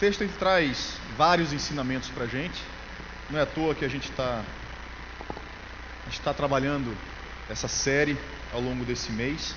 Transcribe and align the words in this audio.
texto 0.00 0.22
ele 0.22 0.32
traz 0.38 0.94
vários 1.14 1.52
ensinamentos 1.52 2.08
para 2.08 2.24
a 2.24 2.26
gente. 2.26 2.58
Não 3.28 3.38
é 3.38 3.42
à 3.42 3.46
toa 3.46 3.74
que 3.74 3.84
a 3.84 3.88
gente 3.88 4.10
está 4.10 4.42
está 6.10 6.32
trabalhando 6.32 6.96
essa 7.48 7.68
série 7.68 8.16
ao 8.52 8.60
longo 8.60 8.82
desse 8.82 9.12
mês. 9.12 9.54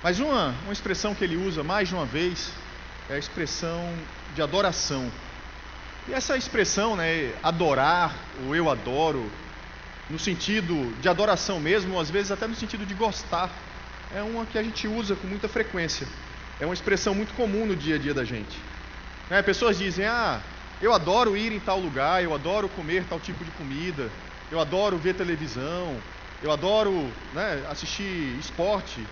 Mas 0.00 0.20
uma, 0.20 0.54
uma 0.62 0.72
expressão 0.72 1.12
que 1.14 1.24
ele 1.24 1.36
usa 1.36 1.62
mais 1.64 1.88
de 1.88 1.94
uma 1.94 2.06
vez 2.06 2.52
é 3.10 3.14
a 3.14 3.18
expressão 3.18 3.92
de 4.34 4.40
adoração. 4.40 5.10
E 6.08 6.14
essa 6.14 6.36
expressão, 6.36 6.96
né, 6.96 7.34
adorar, 7.42 8.14
ou 8.46 8.54
eu 8.54 8.70
adoro, 8.70 9.30
no 10.08 10.18
sentido 10.18 10.94
de 11.00 11.08
adoração 11.08 11.58
mesmo, 11.60 11.94
ou 11.94 12.00
às 12.00 12.08
vezes 12.08 12.30
até 12.30 12.46
no 12.46 12.54
sentido 12.54 12.86
de 12.86 12.94
gostar, 12.94 13.50
é 14.14 14.22
uma 14.22 14.46
que 14.46 14.56
a 14.56 14.62
gente 14.62 14.86
usa 14.86 15.16
com 15.16 15.26
muita 15.26 15.48
frequência. 15.48 16.06
É 16.60 16.64
uma 16.64 16.74
expressão 16.74 17.14
muito 17.14 17.34
comum 17.34 17.66
no 17.66 17.74
dia 17.74 17.96
a 17.96 17.98
dia 17.98 18.14
da 18.14 18.24
gente. 18.24 18.71
Né? 19.32 19.42
Pessoas 19.42 19.78
dizem: 19.78 20.04
Ah, 20.04 20.42
eu 20.78 20.92
adoro 20.92 21.34
ir 21.34 21.52
em 21.52 21.58
tal 21.58 21.80
lugar, 21.80 22.22
eu 22.22 22.34
adoro 22.34 22.68
comer 22.68 23.06
tal 23.06 23.18
tipo 23.18 23.42
de 23.46 23.50
comida, 23.50 24.12
eu 24.50 24.60
adoro 24.60 24.98
ver 24.98 25.14
televisão, 25.14 26.04
eu 26.42 26.50
adoro 26.50 27.14
né, 27.32 27.64
assistir 27.66 28.38
esporte, 28.38 29.08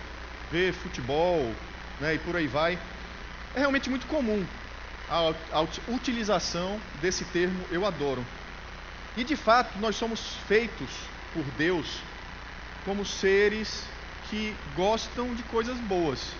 ver 0.51 0.73
futebol 0.73 1.55
né, 1.99 2.13
e 2.13 2.19
por 2.19 2.35
aí 2.35 2.45
vai. 2.45 2.79
É 3.55 3.61
realmente 3.61 3.89
muito 3.89 4.05
comum 4.05 4.47
a, 5.09 5.33
a 5.53 5.61
utilização 5.87 6.79
desse 6.93 7.25
termo 7.25 7.65
eu 7.71 7.83
adoro. 7.83 8.23
E 9.17 9.23
de 9.23 9.35
fato, 9.35 9.79
nós 9.79 9.95
somos 9.95 10.37
feitos 10.47 11.09
por 11.33 11.49
Deus 11.49 12.03
como 12.83 13.03
seres 13.03 13.89
que 14.21 14.55
gostam 14.75 15.33
de 15.33 15.41
coisas 15.41 15.81
boas. 15.81 16.37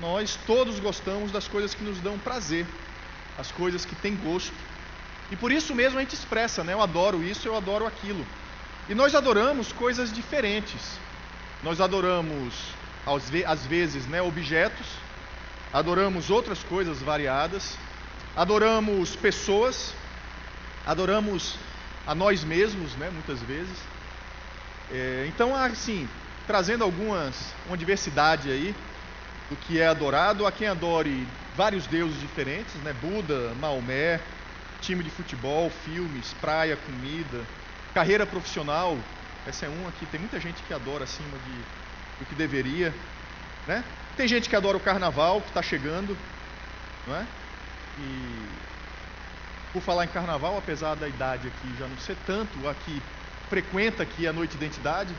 Nós 0.00 0.38
todos 0.46 0.80
gostamos 0.80 1.30
das 1.30 1.46
coisas 1.46 1.74
que 1.74 1.84
nos 1.84 1.98
dão 2.00 2.18
prazer, 2.18 2.66
as 3.38 3.50
coisas 3.52 3.84
que 3.84 3.94
têm 3.94 4.16
gosto. 4.16 4.54
E 5.30 5.36
por 5.36 5.50
isso 5.52 5.74
mesmo 5.74 5.98
a 5.98 6.02
gente 6.02 6.14
expressa, 6.14 6.62
né? 6.62 6.72
Eu 6.72 6.82
adoro 6.82 7.22
isso, 7.22 7.48
eu 7.48 7.56
adoro 7.56 7.86
aquilo. 7.86 8.24
E 8.88 8.94
nós 8.94 9.14
adoramos 9.14 9.72
coisas 9.72 10.12
diferentes. 10.12 10.98
Nós 11.62 11.80
adoramos, 11.80 12.54
às 13.46 13.64
vezes, 13.66 14.06
né, 14.06 14.20
objetos, 14.20 14.86
adoramos 15.72 16.30
outras 16.30 16.62
coisas 16.62 17.00
variadas, 17.00 17.78
adoramos 18.36 19.16
pessoas, 19.16 19.94
adoramos 20.84 21.56
a 22.06 22.14
nós 22.14 22.44
mesmos, 22.44 22.94
né, 22.96 23.08
muitas 23.10 23.40
vezes. 23.40 23.78
É, 24.92 25.24
então, 25.26 25.56
assim, 25.56 26.06
trazendo 26.46 26.84
algumas, 26.84 27.34
uma 27.66 27.78
diversidade 27.78 28.50
aí 28.50 28.74
do 29.50 29.56
que 29.56 29.80
é 29.80 29.86
adorado, 29.86 30.46
há 30.46 30.52
quem 30.52 30.66
adore 30.66 31.26
vários 31.56 31.86
deuses 31.86 32.20
diferentes, 32.20 32.74
né, 32.82 32.92
Buda, 32.92 33.54
Maomé, 33.60 34.20
time 34.80 35.02
de 35.02 35.10
futebol, 35.10 35.70
filmes, 35.70 36.32
praia, 36.40 36.76
comida, 36.76 37.44
carreira 37.92 38.26
profissional. 38.26 38.96
Essa 39.46 39.66
é 39.66 39.68
uma 39.68 39.92
que 39.92 40.06
tem 40.06 40.20
muita 40.20 40.40
gente 40.40 40.62
que 40.62 40.72
adora 40.72 41.04
acima 41.04 41.36
de, 41.46 41.58
do 42.18 42.26
que 42.28 42.34
deveria, 42.34 42.92
né? 43.66 43.84
Tem 44.16 44.26
gente 44.28 44.48
que 44.48 44.56
adora 44.56 44.76
o 44.76 44.80
carnaval, 44.80 45.40
que 45.40 45.48
está 45.48 45.62
chegando, 45.62 46.16
não 47.06 47.16
é? 47.16 47.26
E 47.98 48.48
por 49.72 49.82
falar 49.82 50.04
em 50.04 50.08
carnaval, 50.08 50.56
apesar 50.56 50.94
da 50.94 51.08
idade 51.08 51.48
aqui 51.48 51.74
já 51.78 51.86
não 51.86 51.98
ser 51.98 52.16
tanto, 52.26 52.68
aqui 52.68 53.02
frequenta 53.50 54.02
aqui 54.02 54.26
a 54.26 54.32
noite 54.32 54.56
de 54.56 54.64
identidade, 54.64 55.14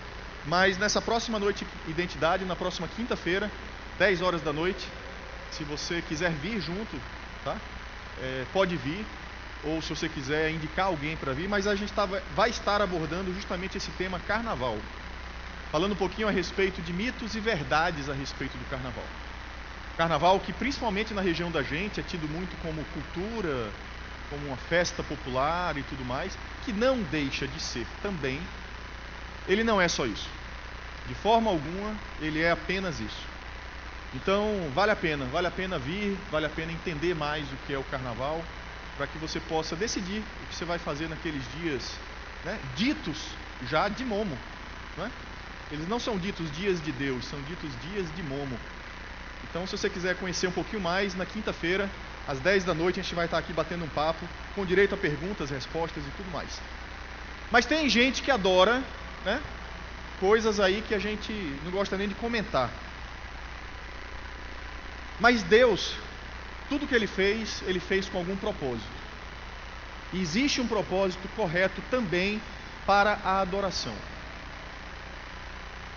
mas 0.46 0.78
nessa 0.78 1.02
próxima 1.02 1.38
noite 1.40 1.66
de 1.86 1.92
identidade, 1.92 2.46
na 2.46 2.56
próxima 2.56 2.88
quinta-feira, 2.88 3.52
10 3.98 4.22
horas 4.22 4.42
da 4.42 4.52
noite, 4.52 4.88
se 5.52 5.64
você 5.64 6.02
quiser 6.02 6.32
vir 6.32 6.60
junto, 6.60 6.98
tá? 7.44 7.56
É, 8.22 8.46
pode 8.52 8.76
vir, 8.76 9.06
ou 9.64 9.82
se 9.82 9.90
você 9.90 10.10
quiser 10.10 10.52
indicar 10.52 10.88
alguém 10.88 11.16
para 11.16 11.34
vir, 11.34 11.48
mas 11.48 11.66
a 11.66 11.76
gente 11.76 11.94
tava, 11.94 12.22
vai 12.36 12.50
estar 12.50 12.82
abordando 12.82 13.34
justamente 13.34 13.78
esse 13.78 13.92
tema 13.92 14.20
carnaval, 14.20 14.78
falando 15.72 15.94
um 15.94 15.98
pouquinho 15.98 16.28
a 16.28 16.32
respeito 16.32 16.82
de 16.82 16.94
mitos 16.94 17.36
e 17.36 17.40
verdades 17.40 18.10
a 18.10 18.14
respeito 18.14 18.58
do 18.58 18.70
carnaval. 18.70 19.06
Carnaval 19.98 20.40
que 20.42 20.52
principalmente 20.52 21.14
na 21.14 21.22
região 21.22 21.50
da 21.50 21.64
gente 21.64 22.00
é 22.00 22.04
tido 22.04 22.28
muito 22.28 22.56
como 22.58 22.84
cultura, 22.86 23.72
como 24.30 24.48
uma 24.48 24.58
festa 24.58 25.02
popular 25.04 25.78
e 25.78 25.84
tudo 25.84 26.04
mais, 26.04 26.38
que 26.66 26.74
não 26.74 26.98
deixa 27.04 27.48
de 27.48 27.60
ser 27.60 27.88
também. 28.04 28.40
Ele 29.48 29.64
não 29.64 29.80
é 29.80 29.88
só 29.88 30.06
isso. 30.06 30.28
De 31.08 31.16
forma 31.16 31.50
alguma, 31.50 31.96
ele 32.20 32.42
é 32.42 32.52
apenas 32.52 33.00
isso. 33.00 33.35
Então, 34.16 34.72
vale 34.74 34.92
a 34.92 34.96
pena, 34.96 35.26
vale 35.26 35.48
a 35.48 35.52
pena 35.52 35.78
vir, 35.78 36.18
vale 36.32 36.46
a 36.46 36.50
pena 36.50 36.72
entender 36.72 37.14
mais 37.14 37.46
o 37.52 37.58
que 37.68 37.74
é 37.74 37.78
o 37.78 37.84
carnaval, 37.84 38.42
para 38.96 39.06
que 39.08 39.18
você 39.18 39.42
possa 39.42 39.76
decidir 39.76 40.20
o 40.20 40.48
que 40.48 40.56
você 40.56 40.64
vai 40.64 40.80
fazer 40.80 41.10
naqueles 41.10 41.44
dias 41.60 41.94
né, 42.46 42.58
ditos 42.78 43.28
já 43.70 43.90
de 43.90 44.06
momo. 44.06 44.38
Né? 44.98 45.12
Eles 45.70 45.88
não 45.90 46.00
são 46.00 46.18
ditos 46.18 46.50
dias 46.52 46.82
de 46.82 46.94
Deus, 46.94 47.26
são 47.26 47.42
ditos 47.42 47.70
dias 47.82 48.08
de 48.16 48.24
momo. 48.24 48.58
Então, 49.50 49.68
se 49.68 49.78
você 49.78 49.90
quiser 49.90 50.16
conhecer 50.16 50.48
um 50.48 50.52
pouquinho 50.52 50.82
mais, 50.82 51.14
na 51.14 51.26
quinta-feira, 51.26 51.90
às 52.28 52.40
10 52.40 52.64
da 52.64 52.74
noite, 52.74 53.02
a 53.02 53.04
gente 53.04 53.16
vai 53.16 53.26
estar 53.26 53.38
aqui 53.38 53.52
batendo 53.52 53.84
um 53.84 53.90
papo, 53.90 54.26
com 54.56 54.66
direito 54.66 54.96
a 54.96 54.98
perguntas, 54.98 55.50
respostas 55.50 56.04
e 56.04 56.12
tudo 56.18 56.32
mais. 56.32 56.62
Mas 57.52 57.66
tem 57.66 57.90
gente 57.90 58.22
que 58.22 58.32
adora 58.32 58.82
né, 59.26 59.42
coisas 60.22 60.60
aí 60.62 60.82
que 60.88 60.96
a 60.96 61.00
gente 61.00 61.34
não 61.66 61.72
gosta 61.72 61.98
nem 61.98 62.08
de 62.08 62.16
comentar. 62.16 62.70
Mas 65.20 65.44
Deus 65.44 65.96
tudo 66.70 66.88
que 66.88 66.96
ele 66.96 67.08
fez, 67.08 67.62
ele 67.68 67.80
fez 67.80 68.10
com 68.10 68.18
algum 68.18 68.36
propósito. 68.36 69.06
E 70.14 70.22
existe 70.22 70.62
um 70.62 70.68
propósito 70.68 71.28
correto 71.36 71.82
também 71.90 72.42
para 72.86 73.20
a 73.24 73.42
adoração. 73.42 73.94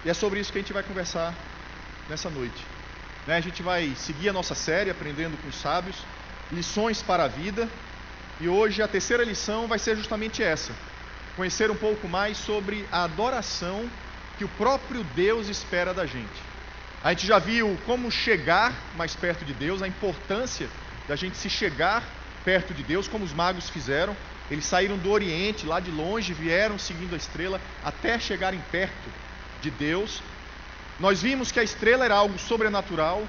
E 0.05 0.11
é 0.11 0.15
sobre 0.15 0.41
isso 0.41 0.53
que 0.53 0.59
a 0.59 0.61
gente 0.61 0.73
vai 0.73 0.83
conversar 0.83 1.35
nessa 2.09 2.31
noite. 2.31 2.65
Né? 3.27 3.37
A 3.37 3.41
gente 3.41 3.63
vai 3.63 3.95
seguir 3.97 4.29
a 4.29 4.33
nossa 4.33 4.55
série, 4.55 4.91
aprendendo 4.91 5.41
com 5.43 5.49
os 5.49 5.57
sábios, 5.57 5.97
lições 6.53 7.03
para 7.03 7.25
a 7.25 7.29
vida. 7.29 7.69
E 8.41 8.49
hoje 8.49 8.83
a 8.83 8.89
terceira 8.89 9.25
lição 9.25 9.67
vai 9.67 9.79
ser 9.79 9.97
justamente 9.97 10.43
essa: 10.43 10.73
conhecer 11.37 11.71
um 11.71 11.77
pouco 11.77 12.09
mais 12.09 12.37
sobre 12.37 12.87
a 12.93 13.05
adoração 13.05 13.89
que 14.37 14.45
o 14.45 14.49
próprio 14.49 15.03
Deus 15.15 15.49
espera 15.49 15.93
da 15.93 16.07
gente. 16.07 16.48
A 17.03 17.11
gente 17.11 17.27
já 17.27 17.39
viu 17.39 17.79
como 17.87 18.11
chegar 18.11 18.73
mais 18.97 19.15
perto 19.15 19.45
de 19.45 19.55
Deus, 19.55 19.83
a 19.83 19.89
importância 19.89 20.69
da 21.07 21.15
gente 21.15 21.37
se 21.37 21.49
chegar 21.49 22.03
perto 22.45 22.75
de 22.75 22.83
Deus, 22.83 23.07
como 23.07 23.25
os 23.25 23.33
magos 23.33 23.71
fizeram. 23.71 24.17
Eles 24.51 24.65
saíram 24.65 24.97
do 24.97 25.11
Oriente, 25.11 25.67
lá 25.67 25.79
de 25.79 25.91
longe, 25.91 26.33
vieram 26.33 26.79
seguindo 26.79 27.15
a 27.15 27.17
estrela 27.17 27.61
até 27.85 28.19
chegarem 28.19 28.61
perto 28.73 29.11
de 29.63 29.71
Deus. 29.71 30.23
Nós 30.99 31.23
vimos 31.23 31.53
que 31.53 31.61
a 31.61 31.63
estrela 31.63 32.05
era 32.05 32.17
algo 32.17 32.39
sobrenatural 32.39 33.23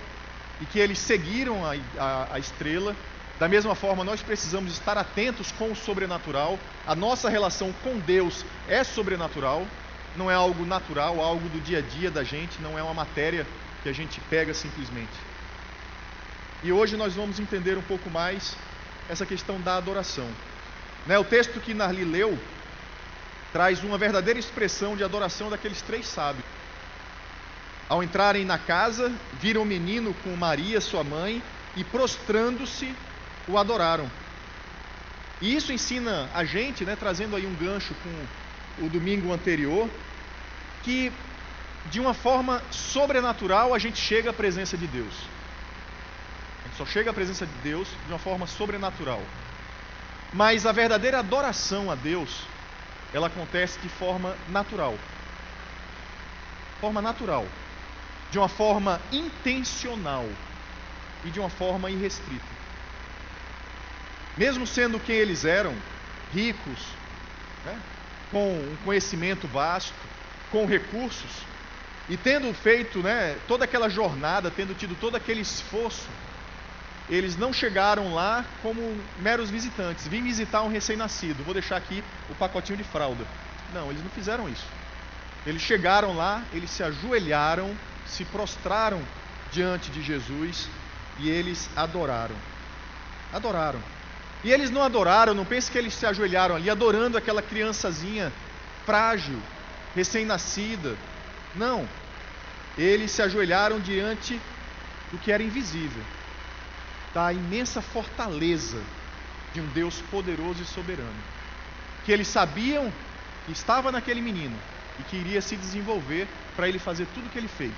e 0.62 0.66
que 0.66 0.80
eles 0.80 0.98
seguiram 0.98 1.64
a, 1.66 1.76
a, 1.98 2.36
a 2.36 2.40
estrela. 2.40 2.96
Da 3.40 3.48
mesma 3.48 3.76
forma, 3.76 4.04
nós 4.04 4.22
precisamos 4.22 4.74
estar 4.74 4.98
atentos 4.98 5.52
com 5.52 5.72
o 5.72 5.76
sobrenatural. 5.76 6.58
A 6.88 6.96
nossa 6.96 7.30
relação 7.30 7.72
com 7.84 8.00
Deus 8.00 8.44
é 8.68 8.84
sobrenatural 8.84 9.66
não 10.20 10.30
é 10.30 10.34
algo 10.34 10.66
natural, 10.66 11.22
algo 11.22 11.48
do 11.48 11.62
dia 11.62 11.78
a 11.78 11.82
dia 11.82 12.12
da 12.12 12.26
gente, 12.26 12.62
não 12.62 12.78
é 12.78 12.84
uma 12.84 12.94
matéria 12.94 13.48
que 13.82 13.88
a 13.88 13.94
gente 13.94 14.20
pega 14.30 14.54
simplesmente. 14.54 15.18
E 16.62 16.74
hoje 16.74 16.98
nós 16.98 17.16
vamos 17.16 17.40
entender 17.40 17.78
um 17.78 17.82
pouco 17.82 18.10
mais 18.10 18.58
essa 19.08 19.26
questão 19.26 19.62
da 19.62 19.78
adoração. 19.78 20.30
Né, 21.08 21.18
o 21.18 21.24
texto 21.24 21.62
que 21.62 21.74
Narli 21.74 22.04
leu 22.04 22.38
traz 23.54 23.82
uma 23.82 23.98
verdadeira 23.98 24.38
expressão 24.38 24.98
de 24.98 25.06
adoração 25.06 25.50
daqueles 25.50 25.82
três 25.82 26.06
sábios. 26.06 26.46
Ao 27.88 28.04
entrarem 28.04 28.44
na 28.44 28.58
casa, 28.58 29.12
viram 29.40 29.62
o 29.62 29.66
menino 29.66 30.14
com 30.22 30.36
Maria, 30.36 30.82
sua 30.82 31.04
mãe, 31.04 31.42
e 31.78 31.84
prostrando-se, 31.84 32.94
o 33.48 33.58
adoraram. 33.58 34.12
E 35.42 35.56
isso 35.56 35.72
ensina 35.72 36.30
a 36.34 36.44
gente, 36.44 36.84
né, 36.84 36.98
trazendo 37.00 37.38
aí 37.38 37.48
um 37.48 37.56
gancho 37.56 37.96
com 38.04 38.26
o 38.82 38.90
domingo 38.90 39.34
anterior, 39.34 39.90
que 40.84 41.12
de 41.86 42.00
uma 42.00 42.14
forma 42.14 42.62
sobrenatural 42.72 43.74
a 43.74 43.80
gente 43.80 44.00
chega 44.00 44.30
à 44.30 44.34
presença 44.34 44.78
de 44.78 44.88
Deus. 44.88 45.14
A 46.64 46.68
gente 46.68 46.78
só 46.78 46.86
chega 46.86 47.12
à 47.12 47.14
presença 47.14 47.46
de 47.46 47.54
Deus 47.64 47.88
de 48.06 48.14
uma 48.14 48.20
forma 48.20 48.46
sobrenatural. 48.46 49.22
Mas 50.34 50.66
a 50.66 50.72
verdadeira 50.72 51.20
adoração 51.20 51.90
a 51.90 51.96
Deus, 51.96 52.44
ela 53.14 53.28
acontece 53.28 53.80
de 53.80 53.90
forma 53.90 54.36
natural. 54.50 54.96
Forma 56.80 57.02
natural. 57.02 57.46
De 58.32 58.38
uma 58.38 58.48
forma 58.48 59.02
intencional 59.12 60.28
e 61.26 61.32
de 61.32 61.40
uma 61.40 61.50
forma 61.50 61.90
irrestrita. 61.90 62.60
Mesmo 64.38 64.68
sendo 64.68 65.00
quem 65.00 65.16
eles 65.16 65.44
eram, 65.44 65.76
ricos, 66.32 66.80
né, 67.66 67.78
com 68.32 68.54
um 68.54 68.78
conhecimento 68.86 69.48
vasto, 69.48 69.94
com 70.52 70.66
recursos, 70.66 71.44
e 72.10 72.18
tendo 72.18 72.52
feito 72.54 73.00
né, 73.00 73.38
toda 73.48 73.66
aquela 73.66 73.90
jornada, 73.90 74.50
tendo 74.50 74.74
tido 74.76 74.96
todo 75.00 75.16
aquele 75.16 75.42
esforço, 75.42 76.08
eles 77.10 77.38
não 77.38 77.52
chegaram 77.52 78.14
lá 78.14 78.46
como 78.62 78.82
meros 79.20 79.50
visitantes. 79.50 80.08
Vim 80.08 80.24
visitar 80.24 80.62
um 80.62 80.70
recém-nascido, 80.70 81.44
vou 81.44 81.54
deixar 81.54 81.78
aqui 81.78 82.04
o 82.30 82.36
pacotinho 82.36 82.78
de 82.78 82.84
fralda. 82.84 83.26
Não, 83.74 83.90
eles 83.90 84.04
não 84.04 84.10
fizeram 84.10 84.50
isso. 84.50 84.66
Eles 85.46 85.62
chegaram 85.62 86.16
lá, 86.16 86.44
eles 86.54 86.70
se 86.70 86.84
ajoelharam, 86.84 87.76
se 88.06 88.26
prostraram 88.26 89.02
diante 89.52 89.90
de 89.92 90.02
Jesus 90.02 90.68
e 91.20 91.30
eles 91.30 91.70
adoraram. 91.76 92.36
Adoraram. 93.34 93.82
E 94.44 94.52
eles 94.52 94.70
não 94.70 94.84
adoraram, 94.84 95.34
não 95.34 95.46
pense 95.46 95.70
que 95.70 95.78
eles 95.78 95.94
se 95.94 96.06
ajoelharam 96.06 96.56
ali 96.56 96.70
adorando 96.70 97.18
aquela 97.18 97.42
criançazinha 97.42 98.32
frágil, 98.86 99.40
recém-nascida. 99.96 100.96
Não. 101.56 101.88
Eles 102.78 103.12
se 103.12 103.22
ajoelharam 103.22 103.80
diante 103.80 104.40
do 105.12 105.18
que 105.18 105.32
era 105.32 105.44
invisível 105.44 106.04
da 107.14 107.34
imensa 107.34 107.82
fortaleza 107.82 108.82
de 109.54 109.62
um 109.62 109.68
Deus 109.68 110.02
poderoso 110.12 110.62
e 110.62 110.66
soberano. 110.66 111.24
Que 112.06 112.12
eles 112.12 112.28
sabiam 112.28 112.92
que 113.46 113.52
estava 113.52 113.92
naquele 113.92 114.22
menino 114.22 114.58
e 115.00 115.04
que 115.04 115.18
iria 115.18 115.42
se 115.42 115.56
desenvolver 115.56 116.28
para 116.56 116.68
ele 116.68 116.80
fazer 116.80 117.08
tudo 117.14 117.28
o 117.28 117.30
que 117.30 117.38
ele 117.38 117.48
fez 117.48 117.74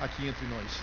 aqui 0.00 0.26
entre 0.26 0.46
nós. 0.46 0.80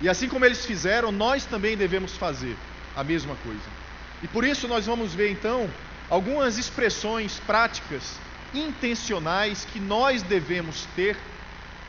E 0.00 0.08
assim 0.08 0.28
como 0.28 0.44
eles 0.44 0.64
fizeram, 0.64 1.12
nós 1.12 1.44
também 1.44 1.76
devemos 1.76 2.16
fazer 2.16 2.56
a 2.96 3.04
mesma 3.04 3.36
coisa. 3.36 3.83
E 4.24 4.28
por 4.28 4.42
isso 4.42 4.66
nós 4.66 4.86
vamos 4.86 5.14
ver 5.14 5.30
então 5.30 5.68
algumas 6.08 6.56
expressões 6.56 7.38
práticas, 7.40 8.18
intencionais 8.54 9.66
que 9.66 9.78
nós 9.78 10.22
devemos 10.22 10.86
ter 10.96 11.14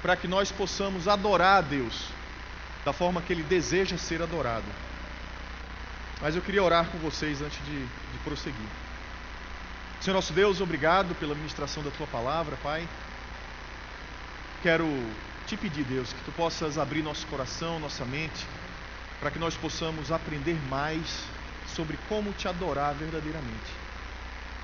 para 0.02 0.18
que 0.18 0.28
nós 0.28 0.52
possamos 0.52 1.08
adorar 1.08 1.60
a 1.60 1.62
Deus 1.62 2.10
da 2.84 2.92
forma 2.92 3.22
que 3.22 3.32
ele 3.32 3.42
deseja 3.42 3.98
ser 3.98 4.22
adorado. 4.22 4.66
Mas 6.22 6.36
eu 6.36 6.42
queria 6.42 6.62
orar 6.62 6.88
com 6.88 6.98
vocês 6.98 7.42
antes 7.42 7.58
de, 7.66 7.80
de 7.80 8.18
prosseguir. 8.26 8.68
Senhor 10.02 10.14
nosso 10.14 10.34
Deus, 10.34 10.60
obrigado 10.60 11.16
pela 11.16 11.34
ministração 11.34 11.82
da 11.84 11.92
tua 11.92 12.06
palavra, 12.06 12.58
Pai. 12.58 12.86
Quero 14.62 14.86
te 15.48 15.56
pedir, 15.56 15.86
Deus, 15.86 16.12
que 16.12 16.24
tu 16.26 16.34
possas 16.34 16.78
abrir 16.78 17.02
nosso 17.02 17.26
coração, 17.28 17.80
nossa 17.80 18.04
mente, 18.04 18.46
para 19.22 19.32
que 19.32 19.40
nós 19.40 19.56
possamos 19.56 20.12
aprender 20.12 20.58
mais 20.70 21.24
sobre 21.76 21.98
como 22.08 22.32
te 22.34 22.48
adorar 22.48 22.94
verdadeiramente. 22.96 23.72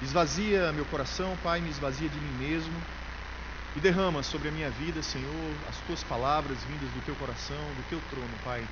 Esvazia 0.02 0.72
meu 0.72 0.86
coração, 0.86 1.38
Pai, 1.44 1.60
me 1.62 1.70
esvazia 1.70 2.10
de 2.10 2.20
mim 2.20 2.48
mesmo 2.48 2.74
e 3.76 3.80
derrama 3.80 4.24
sobre 4.24 4.50
a 4.50 4.52
minha 4.52 4.70
vida, 4.70 5.02
Senhor, 5.04 5.56
as 5.70 5.78
tuas 5.86 6.04
palavras 6.04 6.58
vindas 6.64 6.90
do 6.90 7.06
teu 7.06 7.16
coração, 7.16 7.58
do 7.76 7.90
teu 7.90 8.02
trono, 8.10 8.34
Pai, 8.44 8.66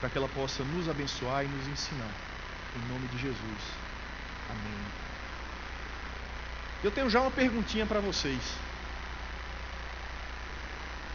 para 0.00 0.08
que 0.08 0.18
ela 0.18 0.28
possa 0.28 0.64
nos 0.64 0.88
abençoar 0.88 1.44
e 1.44 1.48
nos 1.48 1.68
ensinar. 1.68 2.10
Em 2.76 2.92
nome 2.92 3.06
de 3.08 3.18
Jesus. 3.18 3.62
Amém. 4.50 4.86
Eu 6.82 6.90
tenho 6.90 7.08
já 7.08 7.20
uma 7.20 7.30
perguntinha 7.30 7.86
para 7.86 8.00
vocês. 8.00 8.56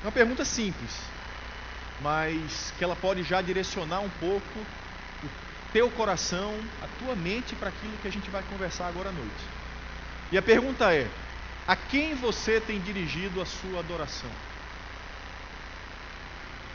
Uma 0.02 0.12
pergunta 0.12 0.46
simples, 0.46 1.02
mas 2.02 2.74
que 2.78 2.84
ela 2.84 2.96
pode 2.96 3.24
já 3.24 3.42
direcionar 3.42 4.00
um 4.00 4.10
pouco 4.10 4.66
teu 5.72 5.90
coração, 5.92 6.56
a 6.82 6.88
tua 6.88 7.16
mente 7.16 7.56
para 7.56 7.70
aquilo 7.70 7.98
que 8.02 8.08
a 8.08 8.12
gente 8.12 8.30
vai 8.30 8.44
conversar 8.44 8.88
agora 8.88 9.10
à 9.10 9.12
noite. 9.12 9.46
E 10.32 10.38
a 10.38 10.42
pergunta 10.42 10.94
é: 10.94 11.08
a 11.68 11.76
quem 11.76 12.16
você 12.16 12.60
tem 12.60 12.80
dirigido 12.80 13.42
a 13.42 13.46
sua 13.46 13.80
adoração? 13.80 14.32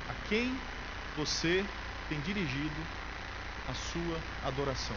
A 0.08 0.28
quem 0.28 0.56
você 1.16 1.64
tem 2.08 2.20
dirigido 2.20 2.80
a 3.68 3.74
sua 3.74 4.18
adoração? 4.48 4.96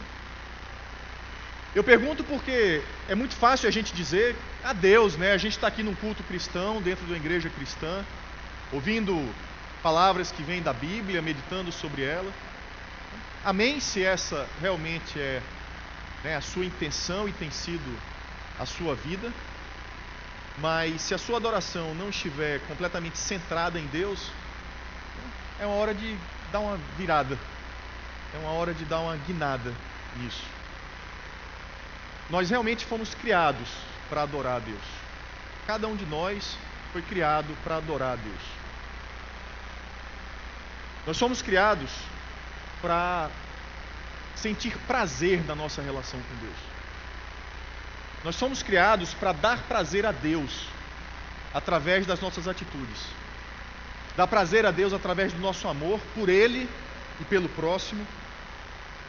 Eu 1.74 1.84
pergunto 1.84 2.24
porque 2.24 2.82
é 3.08 3.14
muito 3.14 3.34
fácil 3.36 3.68
a 3.68 3.70
gente 3.70 3.92
dizer 3.92 4.34
a 4.64 4.72
Deus, 4.72 5.16
né? 5.16 5.32
A 5.32 5.38
gente 5.38 5.52
está 5.52 5.68
aqui 5.68 5.82
num 5.82 5.94
culto 5.94 6.22
cristão, 6.24 6.80
dentro 6.80 7.04
de 7.04 7.12
uma 7.12 7.18
igreja 7.18 7.50
cristã, 7.50 8.04
ouvindo 8.72 9.14
palavras 9.82 10.32
que 10.32 10.42
vêm 10.42 10.62
da 10.62 10.72
Bíblia, 10.72 11.20
meditando 11.20 11.70
sobre 11.70 12.02
ela. 12.02 12.32
Amém 13.44 13.80
se 13.80 14.04
essa 14.04 14.46
realmente 14.60 15.18
é 15.18 15.40
né, 16.24 16.36
a 16.36 16.40
sua 16.40 16.64
intenção 16.64 17.28
e 17.28 17.32
tem 17.32 17.50
sido 17.50 17.98
a 18.58 18.66
sua 18.66 18.94
vida. 18.94 19.32
Mas 20.58 21.02
se 21.02 21.14
a 21.14 21.18
sua 21.18 21.36
adoração 21.36 21.94
não 21.94 22.08
estiver 22.08 22.60
completamente 22.66 23.16
centrada 23.16 23.78
em 23.78 23.86
Deus, 23.86 24.30
é 25.60 25.66
uma 25.66 25.76
hora 25.76 25.94
de 25.94 26.16
dar 26.50 26.60
uma 26.60 26.78
virada. 26.96 27.38
É 28.34 28.38
uma 28.38 28.50
hora 28.50 28.74
de 28.74 28.84
dar 28.84 29.00
uma 29.00 29.16
guinada 29.16 29.72
nisso. 30.16 30.42
Nós 32.28 32.50
realmente 32.50 32.84
fomos 32.84 33.14
criados 33.14 33.68
para 34.08 34.22
adorar 34.22 34.56
a 34.56 34.58
Deus. 34.58 34.82
Cada 35.66 35.86
um 35.86 35.96
de 35.96 36.04
nós 36.06 36.56
foi 36.92 37.02
criado 37.02 37.56
para 37.62 37.76
adorar 37.76 38.14
a 38.14 38.16
Deus. 38.16 38.42
Nós 41.06 41.16
somos 41.16 41.40
criados 41.40 41.90
para 42.80 43.30
sentir 44.36 44.76
prazer 44.86 45.44
na 45.44 45.54
nossa 45.54 45.82
relação 45.82 46.20
com 46.20 46.36
Deus. 46.36 46.56
Nós 48.24 48.36
somos 48.36 48.62
criados 48.62 49.14
para 49.14 49.32
dar 49.32 49.62
prazer 49.64 50.04
a 50.06 50.12
Deus 50.12 50.66
através 51.52 52.06
das 52.06 52.20
nossas 52.20 52.48
atitudes. 52.48 53.06
Dar 54.16 54.26
prazer 54.26 54.66
a 54.66 54.70
Deus 54.70 54.92
através 54.92 55.32
do 55.32 55.40
nosso 55.40 55.68
amor 55.68 56.00
por 56.14 56.28
Ele 56.28 56.68
e 57.20 57.24
pelo 57.24 57.48
próximo, 57.48 58.04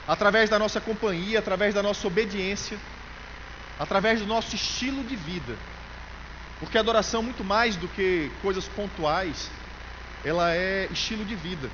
através 0.07 0.50
da 0.50 0.60
nossa 0.60 0.80
companhia, 0.80 1.39
através 1.39 1.74
da 1.74 1.83
nossa 1.83 2.06
obediência, 2.07 2.77
através 3.80 4.19
do 4.19 4.27
nosso 4.27 4.56
estilo 4.56 5.04
de 5.04 5.16
vida. 5.16 5.56
Porque 6.60 6.77
a 6.77 6.81
adoração, 6.81 7.24
muito 7.24 7.44
mais 7.44 7.75
do 7.75 7.88
que 7.88 8.31
coisas 8.42 8.68
pontuais, 8.68 9.50
ela 10.24 10.54
é 10.54 10.88
estilo 10.92 11.24
de 11.24 11.36
vida. 11.36 11.69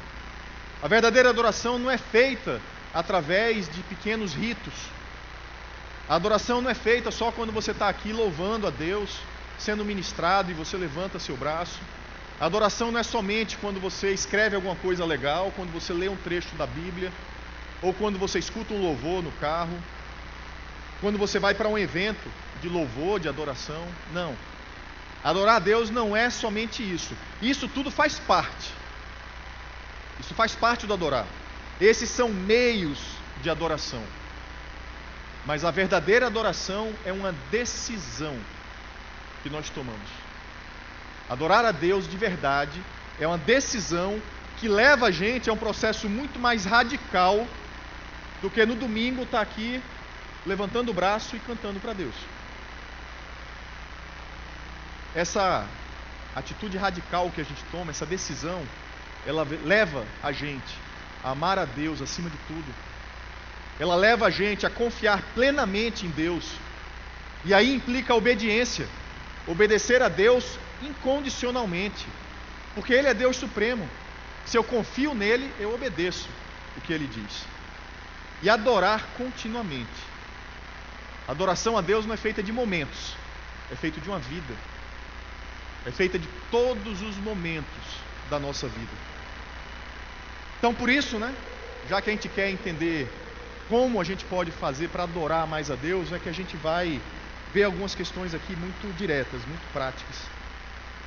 A 0.81 0.87
verdadeira 0.87 1.29
adoração 1.29 1.79
não 1.79 1.89
é 1.89 1.97
feita 1.97 2.61
através 2.93 3.67
de 3.67 3.81
pequenos 3.83 4.33
ritos. 4.33 4.73
A 6.07 6.15
adoração 6.15 6.61
não 6.61 6.69
é 6.69 6.73
feita 6.75 7.09
só 7.11 7.31
quando 7.31 7.51
você 7.51 7.71
está 7.71 7.89
aqui 7.89 8.13
louvando 8.13 8.67
a 8.67 8.69
Deus, 8.69 9.19
sendo 9.57 9.83
ministrado 9.83 10.51
e 10.51 10.53
você 10.53 10.77
levanta 10.77 11.17
seu 11.19 11.35
braço. 11.35 11.79
A 12.39 12.45
adoração 12.45 12.91
não 12.91 12.99
é 12.99 13.03
somente 13.03 13.57
quando 13.57 13.79
você 13.79 14.13
escreve 14.13 14.55
alguma 14.55 14.75
coisa 14.75 15.05
legal, 15.05 15.51
quando 15.55 15.71
você 15.71 15.93
lê 15.93 16.09
um 16.09 16.17
trecho 16.17 16.53
da 16.55 16.67
Bíblia, 16.67 17.11
ou 17.81 17.93
quando 17.93 18.19
você 18.19 18.39
escuta 18.39 18.73
um 18.73 18.81
louvor 18.81 19.23
no 19.23 19.31
carro, 19.33 19.77
quando 21.01 21.17
você 21.17 21.39
vai 21.39 21.53
para 21.53 21.69
um 21.69 21.77
evento 21.77 22.29
de 22.61 22.69
louvor, 22.69 23.19
de 23.19 23.29
adoração. 23.29 23.85
Não. 24.13 24.35
Adorar 25.23 25.55
a 25.55 25.59
Deus 25.59 25.89
não 25.89 26.15
é 26.15 26.29
somente 26.29 26.83
isso. 26.83 27.15
Isso 27.41 27.67
tudo 27.67 27.89
faz 27.89 28.19
parte. 28.19 28.71
Isso 30.19 30.33
faz 30.33 30.53
parte 30.55 30.85
do 30.85 30.93
adorar. 30.93 31.25
Esses 31.79 32.09
são 32.09 32.29
meios 32.29 32.99
de 33.41 33.49
adoração. 33.49 34.03
Mas 35.45 35.63
a 35.63 35.71
verdadeira 35.71 36.27
adoração 36.27 36.93
é 37.05 37.11
uma 37.11 37.33
decisão 37.51 38.35
que 39.43 39.49
nós 39.49 39.69
tomamos. 39.69 40.09
Adorar 41.29 41.65
a 41.65 41.71
Deus 41.71 42.07
de 42.07 42.17
verdade 42.17 42.81
é 43.19 43.27
uma 43.27 43.37
decisão 43.37 44.21
que 44.57 44.67
leva 44.67 45.07
a 45.07 45.11
gente 45.11 45.49
a 45.49 45.53
um 45.53 45.57
processo 45.57 46.09
muito 46.09 46.39
mais 46.39 46.65
radical 46.65 47.47
do 48.41 48.49
que 48.49 48.65
no 48.65 48.75
domingo 48.75 49.23
estar 49.23 49.37
tá 49.37 49.43
aqui 49.43 49.81
levantando 50.45 50.89
o 50.89 50.93
braço 50.93 51.35
e 51.35 51.39
cantando 51.39 51.79
para 51.79 51.93
Deus. 51.93 52.15
Essa 55.13 55.67
atitude 56.35 56.77
radical 56.77 57.31
que 57.31 57.41
a 57.41 57.43
gente 57.43 57.63
toma, 57.71 57.91
essa 57.91 58.05
decisão, 58.05 58.63
ela 59.25 59.47
leva 59.63 60.05
a 60.21 60.31
gente 60.31 60.77
a 61.23 61.31
amar 61.31 61.57
a 61.57 61.65
Deus 61.65 62.01
acima 62.01 62.29
de 62.29 62.37
tudo. 62.47 62.75
Ela 63.79 63.95
leva 63.95 64.27
a 64.27 64.29
gente 64.29 64.65
a 64.65 64.69
confiar 64.69 65.21
plenamente 65.33 66.05
em 66.05 66.09
Deus. 66.09 66.51
E 67.43 67.53
aí 67.53 67.73
implica 67.73 68.13
a 68.13 68.15
obediência. 68.15 68.87
Obedecer 69.47 70.01
a 70.01 70.07
Deus 70.07 70.57
incondicionalmente. 70.81 72.05
Porque 72.73 72.93
Ele 72.93 73.07
é 73.07 73.13
Deus 73.13 73.35
supremo. 73.35 73.87
Se 74.45 74.57
eu 74.57 74.63
confio 74.63 75.13
nele, 75.15 75.51
eu 75.59 75.73
obedeço 75.73 76.29
o 76.77 76.81
que 76.81 76.93
ele 76.93 77.07
diz. 77.07 77.45
E 78.43 78.49
adorar 78.49 79.03
continuamente. 79.17 79.89
Adoração 81.27 81.77
a 81.77 81.81
Deus 81.81 82.05
não 82.05 82.13
é 82.13 82.17
feita 82.17 82.43
de 82.43 82.51
momentos, 82.51 83.15
é 83.71 83.75
feita 83.75 83.99
de 83.99 84.07
uma 84.07 84.19
vida. 84.19 84.53
É 85.85 85.91
feita 85.91 86.19
de 86.19 86.27
todos 86.51 87.01
os 87.01 87.15
momentos 87.17 87.83
da 88.29 88.39
nossa 88.39 88.67
vida. 88.67 89.14
Então, 90.57 90.73
por 90.73 90.89
isso, 90.89 91.17
né, 91.19 91.33
já 91.89 92.01
que 92.01 92.09
a 92.09 92.13
gente 92.13 92.29
quer 92.29 92.49
entender 92.49 93.07
como 93.69 93.99
a 93.99 94.03
gente 94.03 94.25
pode 94.25 94.51
fazer 94.51 94.89
para 94.89 95.03
adorar 95.03 95.47
mais 95.47 95.71
a 95.71 95.75
Deus, 95.75 96.11
é 96.11 96.19
que 96.19 96.29
a 96.29 96.33
gente 96.33 96.55
vai 96.57 97.01
ver 97.53 97.63
algumas 97.63 97.95
questões 97.95 98.33
aqui 98.33 98.55
muito 98.55 98.95
diretas, 98.97 99.45
muito 99.45 99.73
práticas. 99.73 100.15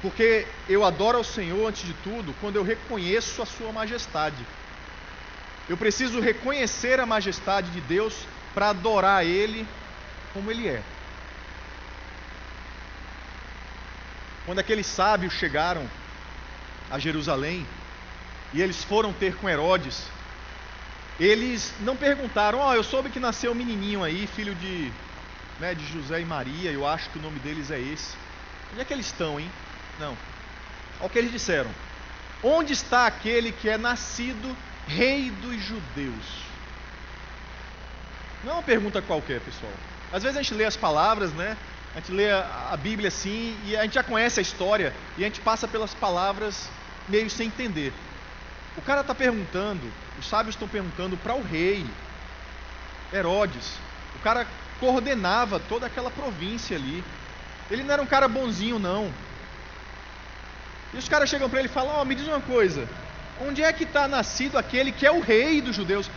Porque 0.01 0.47
eu 0.69 0.85
adoro 0.85 1.19
ao 1.19 1.25
Senhor 1.25 1.67
antes 1.67 1.85
de 1.85 1.93
tudo 1.95 2.35
quando 2.41 2.57
eu 2.57 2.63
reconheço 2.63 3.43
a 3.43 3.47
Sua 3.47 3.73
majestade. 3.73 4.45
Eu 5.69 5.77
preciso 5.77 6.21
reconhecer 6.21 6.99
a 7.01 7.07
majestade 7.07 7.71
de 7.71 7.81
Deus 7.81 8.15
para 8.55 8.71
adorar 8.71 9.25
Ele 9.25 9.67
como 10.33 10.51
Ele 10.51 10.69
é. 10.69 10.83
Quando 14.47 14.61
aqueles 14.61 14.87
sábios 14.87 15.35
chegaram 15.35 15.87
a 16.91 16.99
Jerusalém 16.99 17.67
e 18.53 18.63
eles 18.63 18.83
foram 18.85 19.13
ter 19.13 19.37
com 19.37 19.49
Herodes, 19.49 20.07
eles 21.19 21.73
não 21.81 21.97
perguntaram: 21.97 22.59
Ó, 22.59 22.71
oh, 22.71 22.75
eu 22.75 22.85
soube 22.85 23.11
que 23.11 23.21
nasceu 23.21 23.53
um 23.53 23.55
menininho 23.55 24.03
aí, 24.03 24.27
filho 24.27 24.55
de, 24.55 24.93
né, 25.59 25.75
de 25.75 25.85
José 25.87 26.21
e 26.21 26.25
Maria, 26.25 26.71
eu 26.71 26.87
acho 26.87 27.11
que 27.11 27.19
o 27.19 27.23
nome 27.23 27.39
deles 27.41 27.71
é 27.71 27.81
esse. 27.81 28.15
Onde 28.73 28.81
é 28.81 28.85
que 28.85 28.93
eles 28.93 29.07
estão, 29.07 29.39
hein? 29.39 29.51
Não. 29.99 30.17
Olha 31.01 31.07
o 31.07 31.11
que 31.11 31.19
eles 31.19 31.33
disseram: 31.33 31.71
Onde 32.43 32.73
está 32.73 33.07
aquele 33.07 33.53
que 33.53 33.69
é 33.69 33.77
nascido 33.77 34.57
rei 34.87 35.31
dos 35.31 35.61
judeus? 35.61 36.49
Não 38.45 38.53
é 38.53 38.55
uma 38.57 38.63
pergunta 38.63 39.03
qualquer, 39.03 39.41
pessoal. 39.41 39.73
Às 40.13 40.23
vezes 40.23 40.39
a 40.39 40.43
gente 40.43 40.55
lê 40.55 40.65
as 40.65 40.77
palavras, 40.77 41.33
né? 41.33 41.57
A 41.95 42.01
gente 42.01 42.13
lê 42.13 42.31
a, 42.31 42.69
a 42.71 42.77
Bíblia 42.77 43.09
assim 43.09 43.59
e 43.65 43.77
a 43.77 43.83
gente 43.83 43.95
já 43.95 44.03
conhece 44.03 44.39
a 44.39 44.43
história 44.43 44.95
e 45.17 45.25
a 45.25 45.27
gente 45.27 45.41
passa 45.41 45.67
pelas 45.67 45.93
palavras 45.95 46.69
meio 47.09 47.29
sem 47.29 47.49
entender. 47.49 47.93
O 48.79 48.83
cara 48.83 49.01
está 49.01 49.13
perguntando, 49.13 49.83
os 50.21 50.29
sábios 50.29 50.55
estão 50.55 50.69
perguntando 50.69 51.17
para 51.17 51.35
o 51.35 51.43
rei 51.43 51.85
Herodes. 53.13 53.77
O 54.15 54.21
cara 54.21 54.47
coordenava 54.79 55.59
toda 55.59 55.87
aquela 55.87 56.13
província 56.13 56.77
ali. 56.77 57.03
Ele 57.69 57.83
não 57.83 57.95
era 57.95 58.03
um 58.03 58.07
cara 58.07 58.29
bonzinho, 58.29 58.79
não. 58.79 59.13
E 60.95 60.97
os 60.97 61.09
caras 61.09 61.29
chegam 61.29 61.51
para 61.51 61.59
ele 61.59 61.69
e 61.69 61.73
falam: 61.73 61.97
Ó, 61.97 62.03
oh, 62.03 62.05
me 62.05 62.15
diz 62.15 62.27
uma 62.29 62.41
coisa, 62.41 62.89
onde 63.41 63.65
é 63.65 63.73
que 63.73 63.83
está 63.83 64.07
nascido 64.07 64.57
aquele 64.57 64.93
que 64.93 65.05
é 65.05 65.11
o 65.11 65.21
rei 65.21 65.61
dos 65.61 65.75
judeus? 65.75 66.09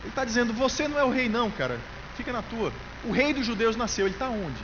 Ele 0.00 0.08
está 0.08 0.24
dizendo: 0.24 0.54
Você 0.54 0.88
não 0.88 0.98
é 0.98 1.04
o 1.04 1.10
rei, 1.10 1.28
não, 1.28 1.50
cara. 1.50 1.78
Fica 2.16 2.32
na 2.32 2.40
tua. 2.40 2.72
O 3.04 3.12
rei 3.12 3.34
dos 3.34 3.44
judeus 3.44 3.76
nasceu. 3.76 4.06
Ele 4.06 4.14
está 4.14 4.30
onde? 4.30 4.62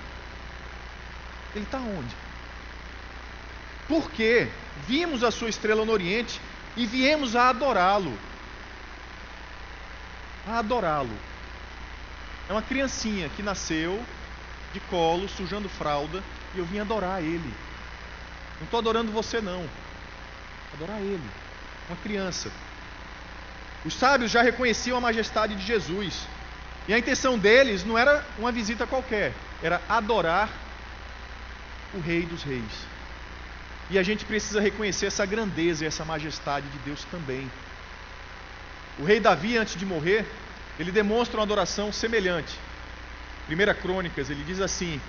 Ele 1.55 1.65
está 1.65 1.79
onde? 1.79 2.17
Porque 3.87 4.49
vimos 4.89 5.23
a 5.23 5.31
sua 5.31 5.51
estrela 5.51 5.85
no 5.85 5.93
Oriente 5.93 6.41
e 6.81 6.87
viemos 6.87 7.37
a 7.37 7.51
adorá-lo. 7.51 8.19
A 10.49 10.61
adorá-lo. 10.61 11.15
É 12.49 12.53
uma 12.53 12.63
criancinha 12.63 13.29
que 13.29 13.43
nasceu 13.43 14.03
de 14.73 14.81
colo, 14.81 15.29
sujando 15.29 15.69
fralda, 15.69 16.23
e 16.55 16.59
eu 16.59 16.65
vim 16.65 16.79
adorar 16.79 17.23
ele. 17.23 17.55
Não 18.57 18.65
estou 18.65 18.81
adorando 18.81 19.13
você, 19.13 19.43
não. 19.43 19.69
Adorar 20.73 20.99
ele. 21.03 21.31
Uma 21.87 21.99
criança. 21.99 22.51
Os 23.85 23.93
sábios 23.93 24.31
já 24.31 24.41
reconheciam 24.41 24.97
a 24.97 25.03
majestade 25.03 25.55
de 25.55 25.63
Jesus. 25.63 26.27
E 26.89 26.95
a 26.95 26.99
intenção 26.99 27.39
deles 27.39 27.85
não 27.85 27.99
era 27.99 28.25
uma 28.39 28.51
visita 28.51 28.87
qualquer, 28.87 29.35
era 29.63 29.83
adorar 29.87 30.49
o 31.93 32.01
Rei 32.01 32.25
dos 32.25 32.43
Reis. 32.43 32.87
E 33.91 33.99
a 33.99 34.03
gente 34.05 34.25
precisa 34.25 34.61
reconhecer 34.61 35.07
essa 35.07 35.27
grandeza 35.27 35.85
e 35.85 35.87
essa 35.87 36.05
majestade 36.05 36.69
de 36.69 36.79
Deus 36.79 37.05
também. 37.11 37.51
O 38.99 39.05
rei 39.05 39.19
Davi, 39.19 39.57
antes 39.57 39.75
de 39.75 39.85
morrer, 39.85 40.25
ele 40.79 40.93
demonstra 40.93 41.39
uma 41.39 41.43
adoração 41.43 41.93
semelhante. 41.93 42.57
Primeira 43.47 43.75
Crônicas, 43.75 44.31
ele 44.31 44.45
diz 44.45 44.61
assim: 44.61 45.01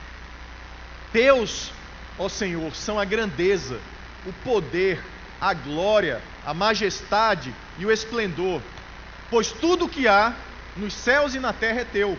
Deus, 1.13 1.71
ó 2.17 2.27
Senhor, 2.27 2.73
são 2.75 2.99
a 2.99 3.05
grandeza, 3.05 3.79
o 4.25 4.33
poder, 4.43 4.99
a 5.39 5.53
glória, 5.53 6.19
a 6.43 6.53
majestade 6.53 7.53
e 7.77 7.85
o 7.85 7.91
esplendor, 7.91 8.61
pois 9.29 9.51
tudo 9.51 9.85
o 9.85 9.89
que 9.89 10.07
há 10.07 10.33
nos 10.75 10.93
céus 10.93 11.35
e 11.35 11.39
na 11.39 11.53
terra 11.53 11.81
é 11.81 11.85
teu. 11.85 12.17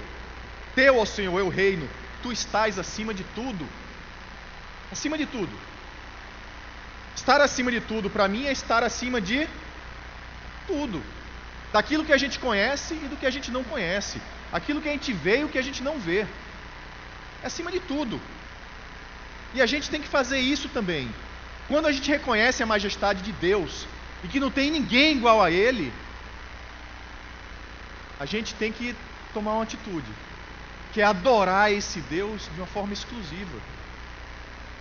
Teu, 0.76 0.98
ó 0.98 1.04
Senhor, 1.04 1.38
é 1.40 1.42
o 1.42 1.48
reino. 1.48 1.88
Tu 2.22 2.30
estás 2.30 2.78
acima 2.78 3.12
de 3.12 3.24
tudo. 3.34 3.66
Acima 4.92 5.18
de 5.18 5.26
tudo. 5.26 5.71
Estar 7.22 7.40
acima 7.40 7.70
de 7.70 7.80
tudo, 7.80 8.10
para 8.10 8.26
mim, 8.26 8.46
é 8.46 8.52
estar 8.52 8.82
acima 8.82 9.20
de 9.20 9.48
tudo. 10.66 11.00
Daquilo 11.72 12.04
que 12.04 12.12
a 12.12 12.16
gente 12.16 12.36
conhece 12.40 12.94
e 12.94 13.06
do 13.06 13.16
que 13.16 13.24
a 13.24 13.30
gente 13.30 13.48
não 13.48 13.62
conhece. 13.62 14.20
Aquilo 14.52 14.82
que 14.82 14.88
a 14.88 14.90
gente 14.90 15.12
vê 15.12 15.38
e 15.38 15.44
o 15.44 15.48
que 15.48 15.56
a 15.56 15.62
gente 15.62 15.84
não 15.84 16.00
vê. 16.00 16.26
É 17.40 17.46
acima 17.46 17.70
de 17.70 17.78
tudo. 17.78 18.20
E 19.54 19.62
a 19.62 19.66
gente 19.66 19.88
tem 19.88 20.02
que 20.02 20.08
fazer 20.08 20.40
isso 20.40 20.68
também. 20.70 21.14
Quando 21.68 21.86
a 21.86 21.92
gente 21.92 22.10
reconhece 22.10 22.60
a 22.60 22.66
majestade 22.66 23.22
de 23.22 23.30
Deus 23.30 23.86
e 24.24 24.26
que 24.26 24.40
não 24.40 24.50
tem 24.50 24.72
ninguém 24.72 25.16
igual 25.16 25.40
a 25.40 25.48
Ele, 25.48 25.92
a 28.18 28.26
gente 28.26 28.52
tem 28.56 28.72
que 28.72 28.96
tomar 29.32 29.52
uma 29.52 29.62
atitude, 29.62 30.12
que 30.92 31.00
é 31.00 31.04
adorar 31.04 31.70
esse 31.70 32.00
Deus 32.00 32.50
de 32.52 32.60
uma 32.60 32.66
forma 32.66 32.92
exclusiva. 32.92 33.58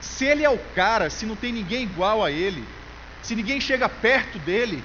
Se 0.01 0.25
ele 0.25 0.43
é 0.43 0.49
o 0.49 0.57
cara, 0.75 1.09
se 1.09 1.25
não 1.25 1.35
tem 1.35 1.53
ninguém 1.53 1.83
igual 1.83 2.23
a 2.23 2.31
ele, 2.31 2.67
se 3.21 3.35
ninguém 3.35 3.61
chega 3.61 3.87
perto 3.87 4.39
dele, 4.39 4.83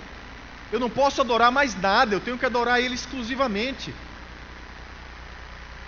eu 0.70 0.78
não 0.78 0.90
posso 0.90 1.20
adorar 1.20 1.50
mais 1.50 1.75
nada, 1.80 2.14
eu 2.14 2.20
tenho 2.20 2.38
que 2.38 2.46
adorar 2.46 2.80
ele 2.80 2.94
exclusivamente. 2.94 3.92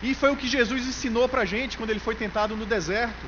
E 0.03 0.15
foi 0.15 0.31
o 0.31 0.37
que 0.37 0.49
Jesus 0.49 0.87
ensinou 0.87 1.29
para 1.29 1.43
a 1.43 1.45
gente 1.45 1.77
quando 1.77 1.91
ele 1.91 2.01
foi 2.01 2.15
tentado 2.15 2.57
no 2.57 2.65
deserto. 2.65 3.27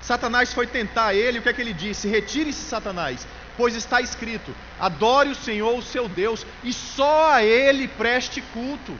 Satanás 0.00 0.52
foi 0.52 0.66
tentar 0.66 1.14
ele, 1.14 1.38
o 1.38 1.42
que 1.42 1.48
é 1.48 1.52
que 1.52 1.60
ele 1.60 1.72
disse? 1.72 2.08
Retire-se, 2.08 2.62
Satanás, 2.62 3.26
pois 3.56 3.74
está 3.74 4.00
escrito: 4.00 4.54
adore 4.78 5.30
o 5.30 5.34
Senhor, 5.34 5.76
o 5.76 5.82
seu 5.82 6.08
Deus, 6.08 6.46
e 6.62 6.72
só 6.72 7.32
a 7.32 7.44
Ele 7.44 7.88
preste 7.88 8.40
culto. 8.40 8.96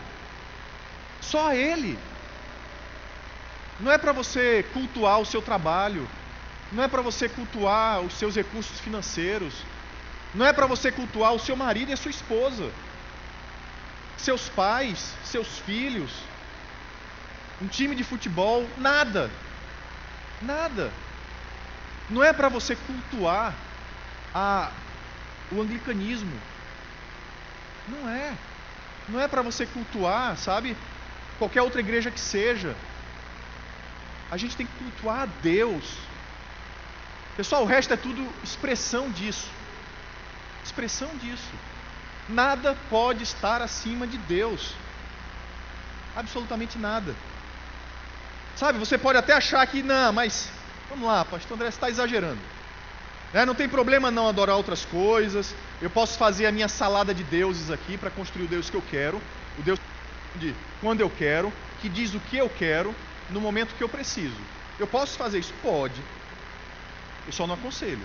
Só 1.20 1.48
a 1.48 1.56
Ele. 1.56 1.98
Não 3.78 3.92
é 3.92 3.96
para 3.96 4.12
você 4.12 4.64
cultuar 4.72 5.20
o 5.20 5.24
seu 5.24 5.40
trabalho, 5.40 6.08
não 6.70 6.82
é 6.82 6.88
para 6.88 7.02
você 7.02 7.28
cultuar 7.28 8.00
os 8.00 8.14
seus 8.14 8.36
recursos 8.36 8.80
financeiros, 8.80 9.54
não 10.34 10.44
é 10.44 10.52
para 10.52 10.66
você 10.66 10.92
cultuar 10.92 11.32
o 11.32 11.38
seu 11.38 11.56
marido 11.56 11.90
e 11.90 11.92
a 11.92 11.96
sua 11.96 12.10
esposa, 12.10 12.70
seus 14.16 14.48
pais, 14.48 15.14
seus 15.24 15.58
filhos, 15.60 16.10
um 17.60 17.66
time 17.66 17.94
de 17.94 18.04
futebol, 18.04 18.68
nada. 18.76 19.30
Nada. 20.40 20.92
Não 22.08 22.22
é 22.22 22.32
para 22.32 22.48
você 22.48 22.76
cultuar 22.76 23.54
a, 24.34 24.70
o 25.50 25.60
anglicanismo. 25.60 26.38
Não 27.88 28.08
é. 28.08 28.34
Não 29.08 29.20
é 29.20 29.26
para 29.26 29.42
você 29.42 29.66
cultuar, 29.66 30.36
sabe? 30.36 30.76
Qualquer 31.38 31.62
outra 31.62 31.80
igreja 31.80 32.10
que 32.10 32.20
seja. 32.20 32.76
A 34.30 34.36
gente 34.36 34.56
tem 34.56 34.66
que 34.66 34.84
cultuar 34.84 35.22
a 35.22 35.26
Deus. 35.42 35.98
Pessoal, 37.38 37.62
o 37.62 37.66
resto 37.66 37.94
é 37.94 37.96
tudo 37.96 38.28
expressão 38.42 39.08
disso. 39.12 39.48
Expressão 40.64 41.08
disso. 41.18 41.52
Nada 42.28 42.76
pode 42.90 43.22
estar 43.22 43.62
acima 43.62 44.08
de 44.08 44.18
Deus. 44.18 44.74
Absolutamente 46.16 46.76
nada. 46.76 47.14
Sabe, 48.56 48.80
você 48.80 48.98
pode 48.98 49.18
até 49.18 49.34
achar 49.34 49.64
que 49.68 49.84
não, 49.84 50.12
mas 50.12 50.50
vamos 50.90 51.06
lá, 51.06 51.24
pastor 51.24 51.54
André, 51.54 51.70
você 51.70 51.76
está 51.76 51.88
exagerando. 51.88 52.40
É, 53.32 53.46
não 53.46 53.54
tem 53.54 53.68
problema 53.68 54.10
não 54.10 54.28
adorar 54.28 54.56
outras 54.56 54.84
coisas. 54.84 55.54
Eu 55.80 55.90
posso 55.90 56.18
fazer 56.18 56.44
a 56.44 56.50
minha 56.50 56.66
salada 56.66 57.14
de 57.14 57.22
deuses 57.22 57.70
aqui 57.70 57.96
para 57.96 58.10
construir 58.10 58.46
o 58.46 58.48
Deus 58.48 58.68
que 58.68 58.76
eu 58.76 58.82
quero, 58.90 59.22
o 59.56 59.62
Deus 59.62 59.78
de 60.34 60.52
quando 60.80 61.02
eu 61.02 61.08
quero, 61.08 61.52
que 61.80 61.88
diz 61.88 62.14
o 62.14 62.18
que 62.18 62.36
eu 62.36 62.50
quero 62.50 62.92
no 63.30 63.40
momento 63.40 63.76
que 63.76 63.84
eu 63.84 63.88
preciso. 63.88 64.40
Eu 64.76 64.88
posso 64.88 65.16
fazer 65.16 65.38
isso? 65.38 65.54
Pode. 65.62 66.02
Eu 67.28 67.32
só 67.32 67.46
não 67.46 67.56
aconselho. 67.56 68.00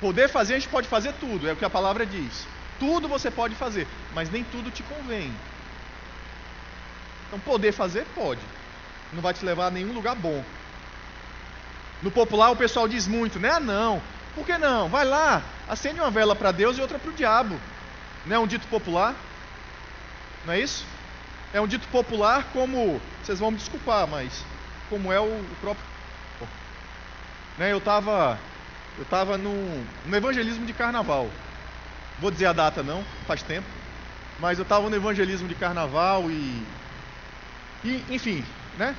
Poder 0.00 0.28
fazer, 0.28 0.54
a 0.54 0.58
gente 0.58 0.68
pode 0.68 0.88
fazer 0.88 1.12
tudo, 1.14 1.48
é 1.48 1.52
o 1.52 1.56
que 1.56 1.64
a 1.64 1.70
palavra 1.70 2.04
diz. 2.04 2.44
Tudo 2.80 3.06
você 3.06 3.30
pode 3.30 3.54
fazer, 3.54 3.86
mas 4.12 4.28
nem 4.28 4.42
tudo 4.42 4.68
te 4.68 4.82
convém. 4.82 5.32
Então, 7.28 7.38
poder 7.38 7.70
fazer, 7.70 8.04
pode. 8.16 8.40
Não 9.12 9.22
vai 9.22 9.32
te 9.32 9.44
levar 9.44 9.68
a 9.68 9.70
nenhum 9.70 9.92
lugar 9.92 10.16
bom. 10.16 10.44
No 12.02 12.10
popular 12.10 12.50
o 12.50 12.56
pessoal 12.56 12.88
diz 12.88 13.06
muito, 13.06 13.38
né? 13.38 13.48
Ah, 13.48 13.60
não. 13.60 14.02
Por 14.34 14.44
que 14.44 14.58
não? 14.58 14.88
Vai 14.88 15.04
lá, 15.04 15.40
acende 15.68 16.00
uma 16.00 16.10
vela 16.10 16.34
para 16.34 16.50
Deus 16.50 16.76
e 16.76 16.80
outra 16.80 16.98
para 16.98 17.12
o 17.12 17.14
diabo. 17.14 17.56
Não 18.26 18.34
é 18.34 18.38
um 18.40 18.46
dito 18.48 18.66
popular? 18.66 19.14
Não 20.44 20.52
é 20.52 20.58
isso? 20.58 20.84
É 21.52 21.60
um 21.60 21.68
dito 21.68 21.86
popular 21.88 22.48
como, 22.52 23.00
vocês 23.22 23.38
vão 23.38 23.52
me 23.52 23.56
desculpar, 23.56 24.08
mas 24.08 24.44
como 24.90 25.12
é 25.12 25.20
o, 25.20 25.44
próprio. 25.60 25.94
Né, 27.58 27.72
eu 27.72 27.78
estava 27.78 28.38
eu 28.98 29.04
tava 29.04 29.36
no, 29.36 29.52
no 30.06 30.16
evangelismo 30.16 30.64
de 30.66 30.72
carnaval. 30.72 31.28
Vou 32.20 32.30
dizer 32.30 32.46
a 32.46 32.52
data 32.52 32.82
não, 32.82 33.04
faz 33.26 33.42
tempo. 33.42 33.66
Mas 34.38 34.58
eu 34.58 34.62
estava 34.62 34.88
no 34.88 34.96
evangelismo 34.96 35.48
de 35.48 35.54
carnaval 35.54 36.30
e, 36.30 36.62
e 37.84 38.04
enfim, 38.10 38.44
né? 38.78 38.94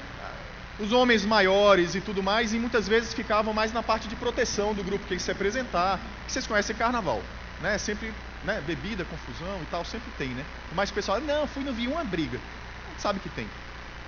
os 0.80 0.92
homens 0.92 1.26
maiores 1.26 1.96
e 1.96 2.02
tudo 2.02 2.22
mais, 2.22 2.54
e 2.54 2.60
muitas 2.60 2.88
vezes 2.88 3.14
ficavam 3.14 3.54
mais 3.54 3.72
na 3.72 3.82
parte 3.82 4.08
de 4.08 4.16
proteção 4.16 4.74
do 4.74 4.84
grupo 4.84 5.06
que 5.06 5.14
ia 5.14 5.20
se 5.20 5.32
apresentar, 5.32 6.00
que 6.26 6.32
vocês 6.32 6.46
conhecem 6.46 6.76
carnaval. 6.76 7.22
né? 7.62 7.78
Sempre, 7.78 8.14
né? 8.44 8.62
Bebida, 8.66 9.06
confusão 9.06 9.60
e 9.62 9.66
tal, 9.68 9.86
sempre 9.86 10.12
tem, 10.18 10.30
né? 10.30 10.44
Mas 10.74 10.90
o 10.90 10.94
pessoal, 10.94 11.22
não, 11.22 11.48
fui, 11.48 11.64
não 11.64 11.74
vi 11.74 11.88
uma 11.88 12.04
briga. 12.04 12.40
Sabe 12.98 13.20
que 13.20 13.30
tem. 13.30 13.48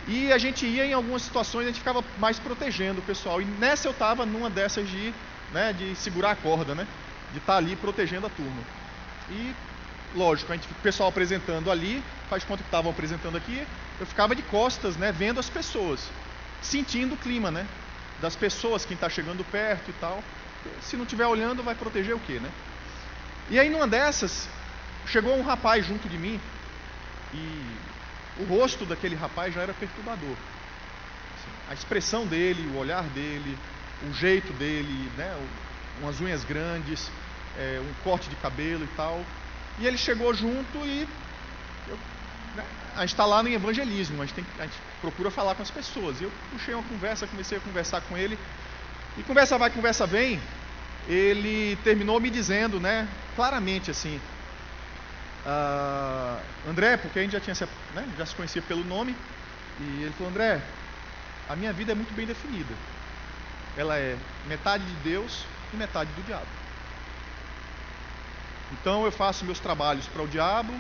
E 0.08 0.32
a 0.32 0.38
gente 0.38 0.66
ia 0.66 0.86
em 0.86 0.94
algumas 0.94 1.22
situações, 1.22 1.66
a 1.66 1.68
gente 1.68 1.80
ficava 1.80 2.04
mais 2.18 2.40
protegendo 2.40 3.00
o 3.00 3.04
pessoal. 3.04 3.42
E 3.42 3.46
nessa 3.46 3.88
eu 3.88 3.92
estava 3.92 4.26
numa 4.26 4.50
dessas 4.50 4.88
de, 4.88 5.14
né, 5.52 5.74
de 5.74 5.96
segurar 5.96 6.32
a 6.32 6.36
corda, 6.36 6.74
né? 6.74 6.88
De 7.34 7.40
estar 7.40 7.54
tá 7.54 7.58
ali 7.58 7.76
protegendo 7.76 8.26
a 8.26 8.30
turma. 8.30 8.62
E, 9.30 9.54
lógico, 10.16 10.54
a 10.54 10.56
gente, 10.56 10.70
o 10.72 10.76
pessoal 10.76 11.10
apresentando 11.10 11.70
ali, 11.70 12.02
faz 12.30 12.44
conta 12.46 12.64
que 12.64 12.70
estavam 12.70 12.90
apresentando 12.90 13.36
aqui, 13.36 13.62
eu 14.00 14.06
ficava 14.06 14.34
de 14.34 14.44
costas, 14.44 14.96
né? 14.96 15.12
Vendo 15.12 15.42
as 15.42 15.50
pessoas, 15.50 16.08
sentindo 16.62 17.16
o 17.16 17.18
clima, 17.18 17.52
né? 17.52 17.68
Das 18.22 18.36
pessoas, 18.36 18.86
quem 18.86 18.96
está 18.96 19.10
chegando 19.10 19.44
perto 19.44 19.90
e 19.90 19.94
tal. 20.00 20.24
Se 20.82 20.96
não 20.96 21.04
estiver 21.04 21.28
olhando, 21.28 21.62
vai 21.64 21.76
proteger 21.76 22.16
o 22.16 22.20
quê, 22.20 22.40
né? 22.40 22.50
E 23.50 23.60
aí 23.60 23.70
numa 23.70 23.88
dessas, 23.88 24.48
chegou 25.06 25.38
um 25.38 25.44
rapaz 25.44 25.86
junto 25.86 26.08
de 26.08 26.18
mim 26.18 26.40
e 27.34 27.87
o 28.40 28.44
rosto 28.46 28.86
daquele 28.86 29.16
rapaz 29.16 29.54
já 29.54 29.62
era 29.62 29.74
perturbador. 29.74 30.32
Assim, 30.32 31.52
a 31.70 31.74
expressão 31.74 32.26
dele, 32.26 32.68
o 32.74 32.78
olhar 32.78 33.04
dele, 33.04 33.58
o 34.10 34.14
jeito 34.14 34.54
dele, 34.54 35.12
né, 35.18 35.36
umas 36.02 36.20
unhas 36.22 36.44
grandes, 36.44 37.10
é, 37.58 37.82
um 37.82 38.04
corte 38.04 38.30
de 38.30 38.36
cabelo 38.38 38.84
e 38.84 38.96
tal. 38.96 39.24
E 39.80 39.88
ele 39.88 39.98
chegou 39.98 40.34
junto 40.34 40.78
e 40.86 41.08
eu, 41.88 41.98
né, 42.56 42.64
a 42.96 43.02
gente 43.02 43.14
está 43.14 43.26
lá 43.26 43.42
no 43.42 43.50
evangelismo, 43.50 44.22
a 44.22 44.26
gente, 44.26 44.36
tem, 44.36 44.46
a 44.60 44.64
gente 44.64 44.78
procura 45.02 45.32
falar 45.32 45.56
com 45.56 45.64
as 45.64 45.72
pessoas. 45.72 46.20
E 46.22 46.24
eu 46.24 46.32
puxei 46.52 46.74
uma 46.74 46.84
conversa, 46.84 47.28
comecei 47.28 47.58
a 47.58 47.62
conversar 47.62 48.02
com 48.02 48.18
ele. 48.18 48.38
E 49.18 49.24
conversa 49.24 49.58
vai, 49.58 49.70
conversa 49.70 50.06
vem. 50.06 50.40
Ele 51.08 51.78
terminou 51.84 52.20
me 52.20 52.30
dizendo, 52.30 52.80
né, 52.80 53.08
claramente 53.36 53.90
assim, 53.90 54.20
Uh, 55.48 56.70
André, 56.70 56.98
porque 56.98 57.20
a 57.20 57.22
gente 57.22 57.32
já, 57.32 57.40
tinha, 57.40 57.56
né, 57.96 58.06
já 58.18 58.26
se 58.26 58.36
conhecia 58.36 58.62
pelo 58.62 58.84
nome, 58.84 59.16
e 59.80 60.04
ele 60.04 60.14
falou: 60.18 60.30
André, 60.30 60.62
a 61.48 61.56
minha 61.56 61.72
vida 61.72 61.94
é 61.94 61.96
muito 61.96 62.14
bem 62.14 62.26
definida. 62.26 62.74
Ela 63.78 63.98
é 63.98 64.18
metade 64.46 64.84
de 64.84 64.96
Deus 65.10 65.46
e 65.74 65.78
metade 65.78 66.12
do 66.12 66.26
diabo. 66.26 66.48
Então 68.74 69.06
eu 69.06 69.12
faço 69.12 69.46
meus 69.46 69.60
trabalhos 69.60 70.06
para 70.08 70.22
o 70.22 70.28
diabo, 70.28 70.74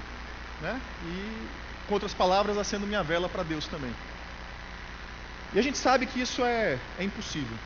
né, 0.62 0.82
e, 1.06 1.48
com 1.88 1.94
outras 1.94 2.14
palavras, 2.14 2.58
acendo 2.58 2.86
minha 2.86 3.04
vela 3.04 3.30
para 3.30 3.44
Deus 3.44 3.66
também. 3.68 3.94
E 5.54 5.60
a 5.60 5.62
gente 5.62 5.78
sabe 5.78 6.06
que 6.06 6.20
isso 6.20 6.44
é, 6.44 6.78
é 7.00 7.04
impossível. 7.06 7.58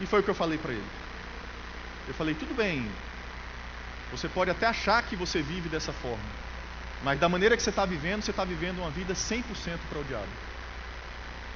E 0.00 0.06
foi 0.06 0.20
o 0.20 0.22
que 0.22 0.30
eu 0.30 0.36
falei 0.36 0.56
para 0.56 0.72
ele. 0.72 0.90
Eu 2.06 2.14
falei: 2.14 2.36
tudo 2.36 2.54
bem, 2.54 2.88
você 4.12 4.28
pode 4.28 4.50
até 4.50 4.66
achar 4.66 5.02
que 5.02 5.16
você 5.16 5.40
vive 5.42 5.68
dessa 5.68 5.92
forma, 5.92 6.22
mas 7.02 7.18
da 7.18 7.28
maneira 7.28 7.56
que 7.56 7.62
você 7.62 7.70
está 7.70 7.84
vivendo, 7.84 8.22
você 8.22 8.30
está 8.30 8.44
vivendo 8.44 8.78
uma 8.78 8.90
vida 8.90 9.14
100% 9.14 9.42
para 9.88 9.98
o 9.98 10.04
diabo. 10.04 10.28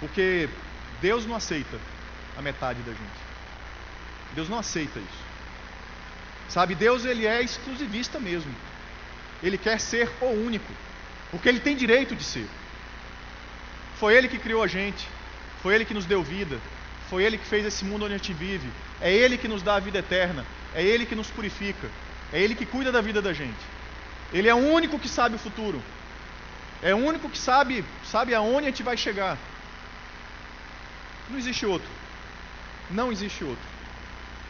Porque 0.00 0.48
Deus 1.00 1.26
não 1.26 1.36
aceita 1.36 1.78
a 2.36 2.42
metade 2.42 2.80
da 2.80 2.92
gente. 2.92 3.26
Deus 4.34 4.48
não 4.48 4.58
aceita 4.58 4.98
isso. 4.98 5.26
Sabe, 6.48 6.74
Deus 6.74 7.04
ele 7.04 7.26
é 7.26 7.42
exclusivista 7.42 8.18
mesmo. 8.18 8.52
Ele 9.42 9.58
quer 9.58 9.78
ser 9.78 10.10
o 10.20 10.26
único, 10.26 10.72
porque 11.30 11.48
ele 11.48 11.60
tem 11.60 11.76
direito 11.76 12.16
de 12.16 12.24
ser. 12.24 12.48
Foi 13.98 14.14
ele 14.14 14.28
que 14.28 14.38
criou 14.38 14.62
a 14.62 14.66
gente, 14.66 15.06
foi 15.62 15.74
ele 15.74 15.84
que 15.84 15.94
nos 15.94 16.06
deu 16.06 16.22
vida, 16.22 16.58
foi 17.08 17.22
ele 17.24 17.38
que 17.38 17.44
fez 17.44 17.64
esse 17.66 17.84
mundo 17.84 18.04
onde 18.04 18.14
a 18.14 18.16
gente 18.16 18.32
vive. 18.32 18.68
É 19.00 19.12
ele 19.12 19.36
que 19.36 19.48
nos 19.48 19.62
dá 19.62 19.76
a 19.76 19.80
vida 19.80 19.98
eterna, 19.98 20.44
é 20.74 20.82
ele 20.82 21.06
que 21.06 21.14
nos 21.14 21.28
purifica, 21.28 21.88
é 22.32 22.40
Ele 22.40 22.54
que 22.54 22.66
cuida 22.66 22.90
da 22.90 23.00
vida 23.00 23.22
da 23.22 23.32
gente. 23.32 23.64
Ele 24.32 24.48
é 24.48 24.54
o 24.54 24.58
único 24.58 24.98
que 24.98 25.08
sabe 25.08 25.36
o 25.36 25.38
futuro. 25.38 25.82
É 26.82 26.94
o 26.94 26.98
único 26.98 27.28
que 27.28 27.38
sabe, 27.38 27.84
sabe 28.04 28.34
aonde 28.34 28.66
a 28.66 28.70
gente 28.70 28.82
vai 28.82 28.96
chegar. 28.96 29.38
Não 31.30 31.38
existe 31.38 31.64
outro. 31.64 31.88
Não 32.90 33.10
existe 33.10 33.44
outro. 33.44 33.64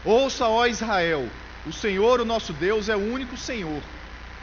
Ouça, 0.05 0.47
ó 0.47 0.67
Israel, 0.67 1.29
o 1.67 1.73
Senhor, 1.73 2.21
o 2.21 2.25
nosso 2.25 2.53
Deus, 2.53 2.89
é 2.89 2.97
o 2.97 3.13
único 3.13 3.37
Senhor. 3.37 3.83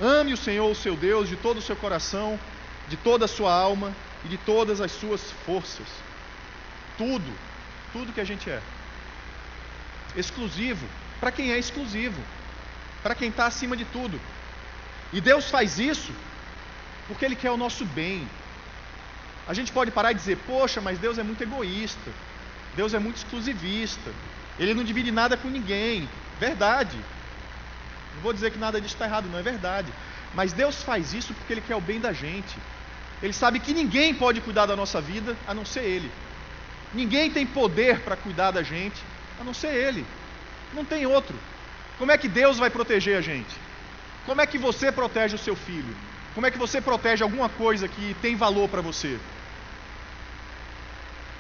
Ame 0.01 0.33
o 0.33 0.37
Senhor, 0.37 0.69
o 0.69 0.75
seu 0.75 0.95
Deus, 0.95 1.29
de 1.29 1.35
todo 1.35 1.57
o 1.57 1.61
seu 1.61 1.75
coração, 1.75 2.39
de 2.87 2.97
toda 2.97 3.25
a 3.25 3.27
sua 3.27 3.53
alma 3.53 3.93
e 4.25 4.27
de 4.27 4.37
todas 4.37 4.81
as 4.81 4.91
suas 4.91 5.31
forças. 5.45 5.87
Tudo, 6.97 7.31
tudo 7.91 8.13
que 8.13 8.21
a 8.21 8.25
gente 8.25 8.49
é. 8.49 8.61
Exclusivo 10.15 10.85
para 11.19 11.31
quem 11.31 11.51
é 11.51 11.57
exclusivo 11.57 12.21
para 13.03 13.13
quem 13.13 13.29
está 13.29 13.45
acima 13.45 13.77
de 13.77 13.85
tudo. 13.85 14.19
E 15.11 15.21
Deus 15.21 15.49
faz 15.49 15.77
isso 15.77 16.11
porque 17.07 17.25
Ele 17.25 17.35
quer 17.35 17.51
o 17.51 17.57
nosso 17.57 17.85
bem. 17.85 18.27
A 19.47 19.53
gente 19.53 19.71
pode 19.71 19.91
parar 19.91 20.11
e 20.11 20.15
dizer, 20.15 20.37
poxa, 20.47 20.79
mas 20.79 20.97
Deus 20.97 21.17
é 21.17 21.23
muito 21.23 21.43
egoísta, 21.43 22.11
Deus 22.75 22.93
é 22.93 22.99
muito 22.99 23.17
exclusivista, 23.17 24.11
Ele 24.57 24.73
não 24.73 24.83
divide 24.83 25.11
nada 25.11 25.35
com 25.35 25.49
ninguém. 25.49 26.09
Verdade. 26.39 26.97
Não 28.15 28.21
vou 28.21 28.33
dizer 28.33 28.51
que 28.51 28.57
nada 28.57 28.79
disso 28.79 28.95
está 28.95 29.05
errado, 29.05 29.29
não 29.29 29.37
é 29.37 29.43
verdade. 29.43 29.91
Mas 30.33 30.53
Deus 30.53 30.81
faz 30.81 31.13
isso 31.13 31.33
porque 31.33 31.53
Ele 31.53 31.61
quer 31.61 31.75
o 31.75 31.81
bem 31.81 31.99
da 31.99 32.13
gente. 32.13 32.57
Ele 33.21 33.33
sabe 33.33 33.59
que 33.59 33.73
ninguém 33.73 34.13
pode 34.13 34.41
cuidar 34.41 34.65
da 34.65 34.75
nossa 34.75 34.99
vida 34.99 35.35
a 35.47 35.53
não 35.53 35.65
ser 35.65 35.83
Ele. 35.83 36.11
Ninguém 36.93 37.29
tem 37.29 37.45
poder 37.45 37.99
para 37.99 38.15
cuidar 38.15 38.51
da 38.51 38.63
gente 38.63 39.01
a 39.39 39.43
não 39.43 39.53
ser 39.53 39.73
Ele. 39.73 40.05
Não 40.73 40.85
tem 40.85 41.05
outro. 41.05 41.35
Como 42.03 42.11
é 42.11 42.17
que 42.17 42.27
Deus 42.27 42.59
vai 42.59 42.69
proteger 42.69 43.17
a 43.17 43.21
gente? 43.21 43.55
Como 44.25 44.41
é 44.41 44.45
que 44.45 44.57
você 44.57 44.91
protege 44.91 45.35
o 45.35 45.39
seu 45.39 45.55
filho? 45.55 45.95
Como 46.33 46.45
é 46.45 46.51
que 46.51 46.57
você 46.57 46.81
protege 46.81 47.23
alguma 47.23 47.47
coisa 47.47 47.87
que 47.87 48.13
tem 48.21 48.35
valor 48.35 48.67
para 48.67 48.81
você? 48.81 49.17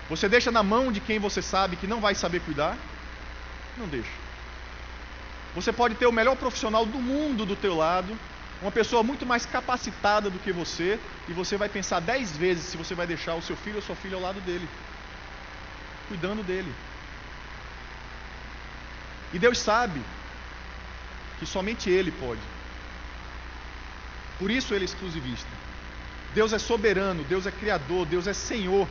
Você 0.09 0.29
deixa 0.29 0.51
na 0.51 0.63
mão 0.63 0.89
de 0.89 1.01
quem 1.01 1.19
você 1.19 1.41
sabe 1.41 1.75
que 1.75 1.85
não 1.85 1.99
vai 1.99 2.15
saber 2.15 2.39
cuidar? 2.39 2.77
Não 3.77 3.89
deixa. 3.89 4.15
Você 5.53 5.73
pode 5.73 5.95
ter 5.95 6.05
o 6.05 6.13
melhor 6.13 6.37
profissional 6.37 6.85
do 6.85 6.97
mundo 6.97 7.45
do 7.45 7.57
teu 7.57 7.75
lado, 7.75 8.17
uma 8.61 8.71
pessoa 8.71 9.03
muito 9.03 9.25
mais 9.25 9.45
capacitada 9.45 10.29
do 10.29 10.39
que 10.39 10.53
você, 10.53 10.97
e 11.27 11.33
você 11.33 11.57
vai 11.57 11.67
pensar 11.67 11.99
dez 11.99 12.37
vezes 12.37 12.63
se 12.63 12.77
você 12.77 12.95
vai 12.95 13.05
deixar 13.05 13.35
o 13.35 13.41
seu 13.41 13.57
filho 13.57 13.75
ou 13.75 13.81
sua 13.81 13.97
filha 13.97 14.15
ao 14.15 14.21
lado 14.21 14.39
dele, 14.39 14.69
cuidando 16.07 16.41
dele. 16.41 16.73
E 19.33 19.37
Deus 19.37 19.59
sabe 19.59 20.01
que 21.39 21.45
somente 21.45 21.89
Ele 21.89 22.11
pode. 22.11 22.41
Por 24.39 24.51
isso 24.51 24.73
Ele 24.73 24.85
é 24.85 24.85
exclusivista. 24.85 25.49
Deus 26.33 26.51
é 26.51 26.59
soberano, 26.59 27.23
Deus 27.23 27.45
é 27.45 27.51
criador, 27.51 28.05
Deus 28.05 28.27
é 28.27 28.33
Senhor. 28.33 28.87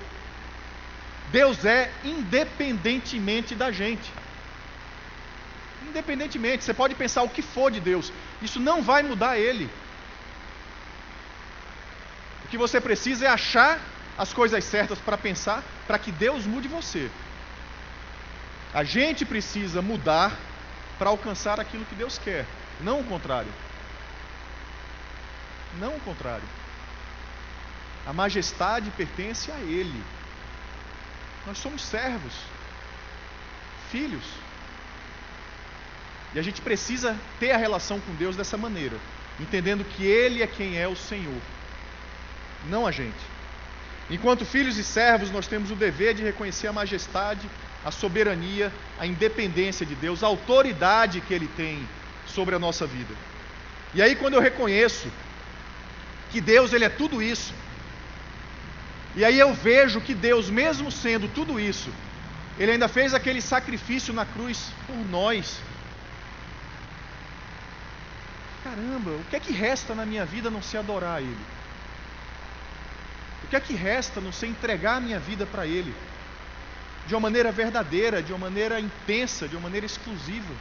Deus 1.31 1.65
é 1.65 1.91
independentemente 2.05 3.55
da 3.55 3.73
gente. 3.73 4.11
Independentemente, 5.89 6.65
você 6.65 6.73
pode 6.73 6.95
pensar 6.95 7.23
o 7.23 7.29
que 7.29 7.43
for 7.43 7.71
de 7.71 7.81
Deus, 7.81 8.13
isso 8.41 8.61
não 8.61 8.83
vai 8.83 9.03
mudar 9.03 9.39
Ele. 9.39 9.69
O 12.45 12.49
que 12.49 12.57
você 12.57 12.81
precisa 12.81 13.27
é 13.27 13.29
achar 13.29 13.81
as 14.17 14.33
coisas 14.33 14.63
certas 14.65 14.99
para 14.99 15.19
pensar, 15.19 15.63
para 15.87 15.99
que 15.99 16.13
Deus 16.13 16.47
mude 16.47 16.69
você. 16.69 17.11
A 18.73 18.85
gente 18.85 19.25
precisa 19.25 19.83
mudar 19.83 20.39
para 20.99 21.11
alcançar 21.11 21.59
aquilo 21.61 21.85
que 21.85 21.95
Deus 21.95 22.19
quer, 22.19 22.47
não 22.81 23.01
o 23.01 23.05
contrário. 23.05 23.53
Não 25.79 25.97
o 25.97 26.01
contrário. 26.01 26.49
A 28.07 28.13
majestade 28.13 28.91
pertence 28.91 29.51
a 29.51 29.59
Ele. 29.59 30.03
Nós 31.47 31.59
somos 31.59 31.83
servos, 31.83 32.35
filhos. 33.91 34.25
E 36.35 36.39
a 36.39 36.43
gente 36.43 36.61
precisa 36.61 37.17
ter 37.39 37.53
a 37.53 37.57
relação 37.57 38.01
com 38.01 38.15
Deus 38.15 38.37
dessa 38.37 38.57
maneira, 38.57 38.97
entendendo 39.39 39.85
que 39.85 40.05
Ele 40.05 40.43
é 40.43 40.47
quem 40.47 40.79
é 40.79 40.89
o 40.89 40.97
Senhor, 40.97 41.41
não 42.67 42.87
a 42.87 42.91
gente. 42.91 43.32
Enquanto 44.13 44.45
filhos 44.45 44.79
e 44.79 44.85
servos, 44.85 45.31
nós 45.31 45.49
temos 45.49 45.71
o 45.73 45.75
dever 45.75 46.15
de 46.15 46.23
reconhecer 46.23 46.69
a 46.69 46.73
majestade 46.73 47.49
a 47.85 47.91
soberania, 47.91 48.73
a 48.99 49.07
independência 49.07 49.85
de 49.85 49.95
Deus, 49.95 50.23
a 50.23 50.27
autoridade 50.27 51.21
que 51.21 51.35
Ele 51.35 51.49
tem 51.57 51.87
sobre 52.27 52.55
a 52.55 52.59
nossa 52.59 52.87
vida. 52.87 53.15
E 53.95 54.01
aí, 54.01 54.15
quando 54.15 54.35
eu 54.35 54.41
reconheço 54.41 55.09
que 56.31 56.41
Deus 56.41 56.73
ele 56.73 56.85
é 56.85 56.89
tudo 56.89 57.23
isso, 57.23 57.53
e 59.15 59.25
aí 59.25 59.39
eu 59.39 59.53
vejo 59.53 60.01
que 60.01 60.15
Deus, 60.15 60.49
mesmo 60.49 60.91
sendo 60.91 61.29
tudo 61.29 61.61
isso, 61.61 61.91
Ele 62.59 62.73
ainda 62.73 62.89
fez 62.89 63.13
aquele 63.13 63.43
sacrifício 63.43 64.15
na 64.15 64.25
cruz 64.25 64.71
por 64.87 64.97
nós. 65.11 65.61
Caramba, 68.65 69.11
o 69.11 69.25
que 69.29 69.37
é 69.37 69.41
que 69.41 69.53
resta 69.53 69.95
na 69.95 70.07
minha 70.07 70.25
vida 70.25 70.51
não 70.51 70.63
se 70.63 70.79
adorar 70.79 71.19
a 71.19 71.21
Ele? 71.21 71.62
Que 73.53 73.57
é 73.57 73.61
que 73.61 73.75
resta 73.75 74.19
não 74.19 74.33
se 74.33 74.47
entregar 74.47 74.97
a 74.97 75.01
minha 75.01 75.21
vida 75.21 75.45
para 75.45 75.67
Ele? 75.67 75.95
de 77.07 77.15
uma 77.15 77.21
maneira 77.21 77.51
verdadeira, 77.51 78.23
de 78.23 78.33
uma 78.33 78.39
maneira 78.49 78.81
intensa, 78.81 79.49
de 79.49 79.57
uma 79.57 79.63
maneira 79.63 79.87
exclusiva. 79.87 80.55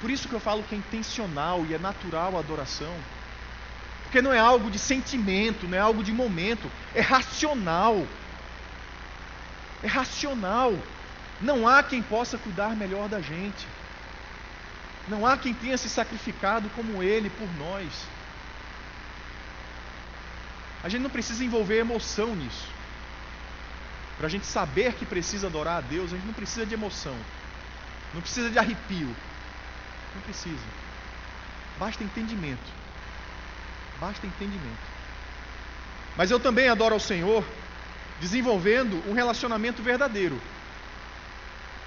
Por 0.00 0.10
isso 0.10 0.28
que 0.28 0.34
eu 0.34 0.40
falo 0.40 0.62
que 0.62 0.74
é 0.74 0.78
intencional 0.78 1.64
e 1.64 1.74
é 1.74 1.78
natural 1.78 2.36
a 2.36 2.40
adoração. 2.40 2.94
Porque 4.02 4.20
não 4.20 4.32
é 4.32 4.38
algo 4.38 4.70
de 4.70 4.78
sentimento, 4.78 5.66
não 5.66 5.76
é 5.76 5.80
algo 5.80 6.04
de 6.04 6.12
momento, 6.12 6.70
é 6.94 7.00
racional. 7.00 8.06
É 9.82 9.86
racional. 9.86 10.74
Não 11.40 11.66
há 11.66 11.82
quem 11.82 12.02
possa 12.02 12.36
cuidar 12.36 12.76
melhor 12.76 13.08
da 13.08 13.20
gente. 13.20 13.66
Não 15.08 15.26
há 15.26 15.36
quem 15.36 15.54
tenha 15.54 15.76
se 15.78 15.88
sacrificado 15.88 16.68
como 16.76 17.02
Ele 17.02 17.30
por 17.30 17.48
nós. 17.58 18.13
A 20.84 20.88
gente 20.90 21.00
não 21.00 21.08
precisa 21.08 21.42
envolver 21.42 21.78
emoção 21.78 22.36
nisso. 22.36 22.68
Para 24.18 24.26
a 24.26 24.30
gente 24.30 24.44
saber 24.44 24.92
que 24.92 25.06
precisa 25.06 25.46
adorar 25.46 25.78
a 25.78 25.80
Deus, 25.80 26.12
a 26.12 26.16
gente 26.16 26.26
não 26.26 26.34
precisa 26.34 26.66
de 26.66 26.74
emoção. 26.74 27.16
Não 28.12 28.20
precisa 28.20 28.50
de 28.50 28.58
arrepio. 28.58 29.08
Não 30.14 30.22
precisa. 30.22 30.66
Basta 31.78 32.04
entendimento. 32.04 32.70
Basta 33.98 34.26
entendimento. 34.26 34.84
Mas 36.18 36.30
eu 36.30 36.38
também 36.38 36.68
adoro 36.68 36.92
ao 36.92 37.00
Senhor 37.00 37.42
desenvolvendo 38.20 39.02
um 39.08 39.14
relacionamento 39.14 39.82
verdadeiro. 39.82 40.38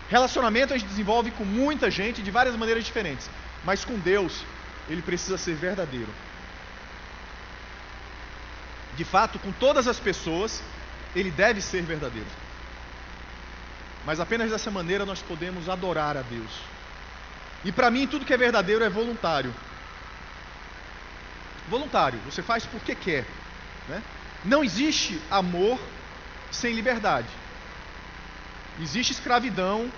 Relacionamento 0.09 0.73
a 0.73 0.77
gente 0.77 0.87
desenvolve 0.87 1.29
com 1.29 1.45
muita 1.45 1.91
gente 1.91 2.23
de 2.23 2.31
várias 2.31 2.55
maneiras 2.55 2.83
diferentes, 2.83 3.29
mas 3.63 3.85
com 3.85 3.99
Deus 3.99 4.43
ele 4.89 5.03
precisa 5.03 5.37
ser 5.37 5.53
verdadeiro. 5.53 6.09
De 8.97 9.05
fato, 9.05 9.37
com 9.37 9.51
todas 9.51 9.87
as 9.87 9.99
pessoas, 9.99 10.61
ele 11.15 11.29
deve 11.29 11.61
ser 11.61 11.83
verdadeiro. 11.83 12.27
Mas 14.03 14.19
apenas 14.19 14.49
dessa 14.49 14.71
maneira 14.71 15.05
nós 15.05 15.21
podemos 15.21 15.69
adorar 15.69 16.17
a 16.17 16.23
Deus. 16.23 16.49
E 17.63 17.71
para 17.71 17.91
mim, 17.91 18.07
tudo 18.07 18.25
que 18.25 18.33
é 18.33 18.37
verdadeiro 18.37 18.83
é 18.83 18.89
voluntário. 18.89 19.53
Voluntário, 21.69 22.19
você 22.25 22.41
faz 22.41 22.65
porque 22.65 22.95
quer. 22.95 23.25
Né? 23.87 24.01
Não 24.43 24.63
existe 24.63 25.21
amor 25.29 25.79
sem 26.49 26.73
liberdade. 26.73 27.27
Existe 28.81 29.11
escravidão, 29.11 29.91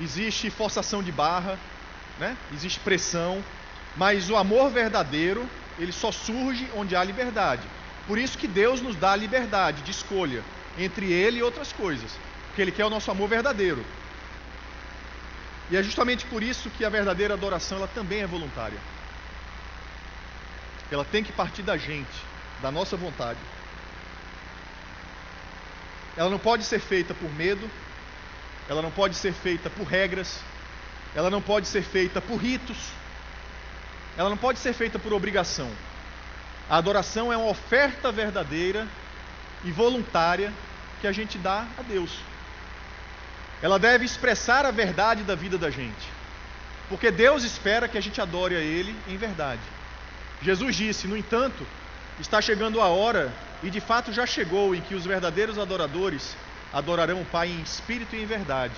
existe 0.00 0.48
forçação 0.48 1.02
de 1.02 1.10
barra, 1.10 1.58
né? 2.20 2.36
existe 2.52 2.78
pressão, 2.78 3.42
mas 3.96 4.30
o 4.30 4.36
amor 4.36 4.70
verdadeiro, 4.70 5.48
ele 5.76 5.92
só 5.92 6.12
surge 6.12 6.70
onde 6.76 6.94
há 6.94 7.02
liberdade. 7.02 7.66
Por 8.08 8.18
isso 8.18 8.38
que 8.38 8.48
Deus 8.48 8.80
nos 8.80 8.96
dá 8.96 9.12
a 9.12 9.16
liberdade 9.16 9.82
de 9.82 9.90
escolha 9.90 10.42
entre 10.78 11.12
Ele 11.12 11.40
e 11.40 11.42
outras 11.42 11.72
coisas, 11.74 12.10
porque 12.46 12.62
Ele 12.62 12.72
quer 12.72 12.86
o 12.86 12.90
nosso 12.90 13.10
amor 13.10 13.28
verdadeiro. 13.28 13.84
E 15.70 15.76
é 15.76 15.82
justamente 15.82 16.24
por 16.24 16.42
isso 16.42 16.70
que 16.70 16.86
a 16.86 16.88
verdadeira 16.88 17.34
adoração 17.34 17.76
ela 17.76 17.86
também 17.86 18.22
é 18.22 18.26
voluntária. 18.26 18.78
Ela 20.90 21.04
tem 21.04 21.22
que 21.22 21.30
partir 21.30 21.62
da 21.62 21.76
gente, 21.76 22.08
da 22.62 22.70
nossa 22.70 22.96
vontade. 22.96 23.38
Ela 26.16 26.30
não 26.30 26.38
pode 26.38 26.64
ser 26.64 26.80
feita 26.80 27.12
por 27.12 27.30
medo, 27.34 27.70
ela 28.70 28.80
não 28.80 28.90
pode 28.90 29.16
ser 29.16 29.34
feita 29.34 29.68
por 29.68 29.86
regras, 29.86 30.40
ela 31.14 31.28
não 31.28 31.42
pode 31.42 31.68
ser 31.68 31.82
feita 31.82 32.22
por 32.22 32.36
ritos, 32.36 32.78
ela 34.16 34.30
não 34.30 34.36
pode 34.38 34.58
ser 34.58 34.72
feita 34.72 34.98
por 34.98 35.12
obrigação. 35.12 35.70
A 36.68 36.76
adoração 36.76 37.32
é 37.32 37.36
uma 37.36 37.48
oferta 37.48 38.12
verdadeira 38.12 38.86
e 39.64 39.70
voluntária 39.70 40.52
que 41.00 41.06
a 41.06 41.12
gente 41.12 41.38
dá 41.38 41.66
a 41.78 41.82
Deus. 41.82 42.10
Ela 43.62 43.78
deve 43.78 44.04
expressar 44.04 44.66
a 44.66 44.70
verdade 44.70 45.22
da 45.22 45.34
vida 45.34 45.56
da 45.56 45.70
gente. 45.70 46.18
Porque 46.88 47.10
Deus 47.10 47.42
espera 47.42 47.88
que 47.88 47.98
a 47.98 48.00
gente 48.00 48.20
adore 48.20 48.54
a 48.54 48.60
Ele 48.60 48.94
em 49.08 49.16
verdade. 49.16 49.60
Jesus 50.42 50.76
disse, 50.76 51.06
no 51.06 51.16
entanto, 51.16 51.66
está 52.20 52.40
chegando 52.40 52.80
a 52.80 52.88
hora, 52.88 53.32
e 53.62 53.70
de 53.70 53.80
fato 53.80 54.12
já 54.12 54.26
chegou, 54.26 54.74
em 54.74 54.80
que 54.80 54.94
os 54.94 55.04
verdadeiros 55.04 55.58
adoradores 55.58 56.36
adorarão 56.72 57.20
o 57.22 57.24
Pai 57.24 57.48
em 57.48 57.60
espírito 57.62 58.14
e 58.14 58.22
em 58.22 58.26
verdade. 58.26 58.74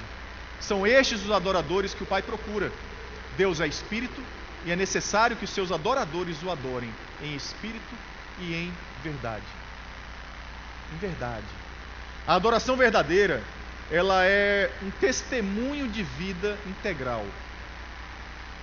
São 0.61 0.87
estes 0.87 1.25
os 1.25 1.31
adoradores 1.31 1.93
que 1.93 2.03
o 2.03 2.07
Pai 2.07 2.23
procura. 2.23 2.73
Deus 3.37 3.61
é 3.61 3.67
espírito 3.67 4.23
e 4.65 4.71
é 4.71 4.77
necessário 4.77 5.37
que 5.37 5.45
os 5.45 5.51
seus 5.51 5.73
adoradores 5.73 6.43
o 6.43 6.51
adorem 6.51 6.93
em 7.23 7.35
espírito 7.35 7.95
e 8.39 8.55
em 8.55 8.73
verdade. 9.03 9.45
Em 10.95 10.99
verdade. 10.99 11.47
A 12.27 12.35
adoração 12.35 12.77
verdadeira, 12.77 13.43
ela 13.91 14.25
é 14.25 14.71
um 14.83 14.91
testemunho 14.91 15.89
de 15.89 16.03
vida 16.03 16.59
integral. 16.67 17.25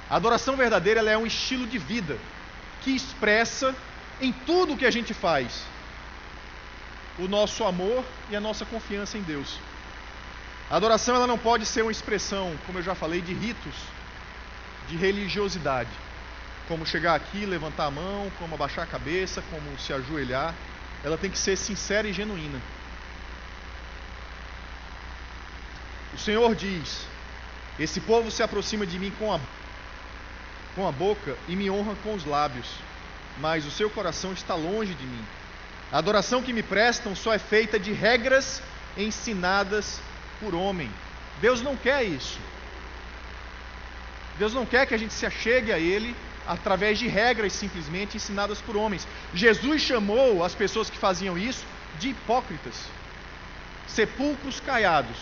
A 0.10 0.16
adoração 0.16 0.56
verdadeira 0.56 1.02
é 1.10 1.18
um 1.18 1.26
estilo 1.26 1.66
de 1.66 1.78
vida 1.78 2.18
que 2.82 2.96
expressa 2.96 3.76
em 4.22 4.32
tudo 4.32 4.74
o 4.74 4.78
que 4.78 4.86
a 4.86 4.92
gente 4.92 5.14
faz 5.14 5.66
o 7.18 7.28
nosso 7.28 7.64
amor 7.64 8.06
e 8.30 8.36
a 8.36 8.40
nossa 8.40 8.66
confiança 8.66 9.18
em 9.18 9.22
Deus. 9.22 9.60
A 10.70 10.76
adoração 10.76 11.16
ela 11.16 11.28
não 11.28 11.38
pode 11.38 11.66
ser 11.66 11.82
uma 11.82 11.92
expressão, 11.92 12.56
como 12.66 12.78
eu 12.80 12.84
já 12.84 12.94
falei, 12.94 13.22
de 13.22 13.34
ritos, 13.34 13.74
de 14.88 14.96
religiosidade, 14.96 15.90
como 16.68 16.86
chegar 16.86 17.16
aqui, 17.16 17.46
levantar 17.46 17.86
a 17.86 17.92
mão, 17.92 18.32
como 18.40 18.56
abaixar 18.56 18.84
a 18.84 18.88
cabeça, 18.88 19.44
como 19.50 19.78
se 19.80 19.94
ajoelhar. 19.94 20.54
Ela 21.04 21.18
tem 21.18 21.30
que 21.30 21.38
ser 21.38 21.56
sincera 21.56 22.08
e 22.08 22.14
genuína. 22.14 22.60
O 26.14 26.18
Senhor 26.18 26.56
diz: 26.56 27.06
Esse 27.80 28.02
povo 28.02 28.32
se 28.32 28.42
aproxima 28.42 28.86
de 28.86 28.98
mim 28.98 29.12
com 29.20 29.34
a, 29.34 29.40
com 30.76 30.88
a 30.88 30.92
boca 30.92 31.38
e 31.48 31.56
me 31.56 31.70
honra 31.70 31.96
com 32.04 32.14
os 32.14 32.26
lábios, 32.26 32.68
mas 33.40 33.66
o 33.66 33.72
seu 33.72 33.90
coração 33.90 34.34
está 34.34 34.56
longe 34.56 34.94
de 34.94 35.06
mim. 35.06 35.26
A 35.92 36.00
adoração 36.00 36.42
que 36.42 36.52
me 36.52 36.64
prestam 36.64 37.16
só 37.16 37.34
é 37.34 37.40
feita 37.40 37.80
de 37.80 37.94
regras 37.94 38.62
ensinadas 38.98 40.02
por 40.40 40.54
homem. 40.54 40.92
Deus 41.40 41.62
não 41.62 41.78
quer 41.78 42.04
isso. 42.04 42.40
Deus 44.38 44.54
não 44.54 44.66
quer 44.66 44.86
que 44.86 44.94
a 44.94 44.98
gente 44.98 45.14
se 45.14 45.26
achegue 45.26 45.72
a 45.72 45.80
Ele 45.80 46.16
através 46.48 46.98
de 46.98 47.08
regras 47.08 47.54
simplesmente 47.54 48.18
ensinadas 48.18 48.62
por 48.62 48.78
homens. 48.78 49.08
Jesus 49.34 49.82
chamou 49.82 50.44
as 50.44 50.56
pessoas 50.56 50.90
que 50.90 50.98
faziam 50.98 51.38
isso 51.38 51.66
de 52.00 52.10
hipócritas, 52.10 52.86
sepulcros 53.88 54.60
caiados. 54.60 55.18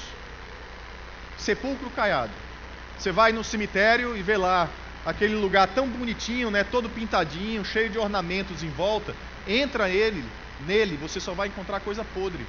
Sepulcro 1.37 1.89
caiado. 1.89 2.31
Você 2.97 3.11
vai 3.11 3.31
no 3.31 3.43
cemitério 3.43 4.15
e 4.15 4.21
vê 4.21 4.37
lá 4.37 4.69
aquele 5.05 5.35
lugar 5.35 5.67
tão 5.67 5.87
bonitinho, 5.87 6.49
né, 6.49 6.63
todo 6.63 6.89
pintadinho, 6.89 7.63
cheio 7.65 7.89
de 7.89 7.97
ornamentos 7.97 8.63
em 8.63 8.69
volta. 8.69 9.13
Entra 9.47 9.89
ele, 9.89 10.23
Nele 10.61 10.97
você 10.97 11.19
só 11.19 11.33
vai 11.33 11.47
encontrar 11.47 11.79
coisa 11.81 12.03
podre. 12.13 12.45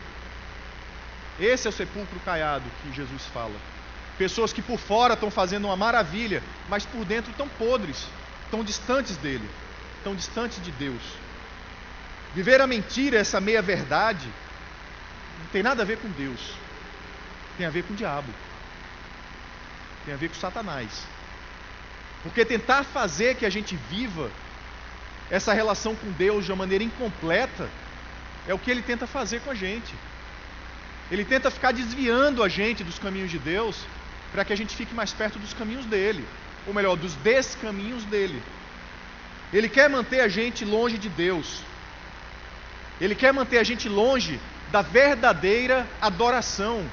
Esse 1.39 1.67
é 1.67 1.71
o 1.71 1.73
sepulcro 1.73 2.19
caiado 2.21 2.65
que 2.83 2.93
Jesus 2.93 3.27
fala. 3.27 3.57
Pessoas 4.19 4.53
que 4.53 4.63
por 4.63 4.79
fora 4.79 5.15
estão 5.15 5.31
fazendo 5.31 5.67
uma 5.67 5.77
maravilha, 5.77 6.43
mas 6.69 6.87
por 6.87 7.05
dentro 7.05 7.31
estão 7.31 7.49
podres, 7.49 8.07
estão 8.45 8.65
distantes 8.65 9.17
dele, 9.19 9.49
estão 9.99 10.15
distantes 10.15 10.63
de 10.63 10.71
Deus. 10.73 11.03
Viver 12.35 12.61
a 12.61 12.67
mentira, 12.67 13.19
essa 13.19 13.41
meia-verdade, 13.41 14.27
não 15.41 15.47
tem 15.53 15.63
nada 15.63 15.83
a 15.83 15.87
ver 15.87 15.99
com 15.99 16.09
Deus, 16.09 16.41
tem 17.59 17.67
a 17.67 17.71
ver 17.71 17.85
com 17.85 17.93
o 17.93 17.97
diabo, 17.97 18.33
tem 20.07 20.15
a 20.15 20.17
ver 20.17 20.29
com 20.29 20.35
Satanás. 20.35 21.07
Porque 22.23 22.45
tentar 22.45 22.85
fazer 22.85 23.37
que 23.37 23.45
a 23.45 23.51
gente 23.51 23.77
viva 23.91 24.31
essa 25.31 25.53
relação 25.53 25.95
com 25.95 26.11
Deus 26.13 26.45
de 26.45 26.53
uma 26.53 26.59
maneira 26.59 26.83
incompleta 26.83 27.69
é 28.49 28.55
o 28.55 28.59
que 28.59 28.71
ele 28.71 28.83
tenta 28.83 29.07
fazer 29.07 29.41
com 29.41 29.51
a 29.51 29.55
gente. 29.55 29.95
Ele 31.11 31.25
tenta 31.25 31.51
ficar 31.51 31.73
desviando 31.73 32.43
a 32.43 32.49
gente 32.49 32.83
dos 32.83 32.99
caminhos 32.99 33.31
de 33.31 33.39
Deus 33.39 33.85
para 34.33 34.45
que 34.45 34.53
a 34.53 34.57
gente 34.57 34.75
fique 34.75 34.95
mais 34.95 35.13
perto 35.13 35.39
dos 35.39 35.55
caminhos 35.55 35.87
dele, 35.87 36.27
ou 36.67 36.75
melhor, 36.75 36.97
dos 36.97 37.15
descaminhos 37.15 38.05
dele. 38.05 38.43
Ele 39.53 39.69
quer 39.69 39.89
manter 39.89 40.21
a 40.21 40.29
gente 40.29 40.65
longe 40.65 40.99
de 40.99 41.09
Deus. 41.09 41.63
Ele 43.01 43.15
quer 43.15 43.33
manter 43.33 43.59
a 43.59 43.65
gente 43.65 43.89
longe 43.89 44.41
da 44.71 44.83
verdadeira 44.83 45.87
adoração. 46.01 46.85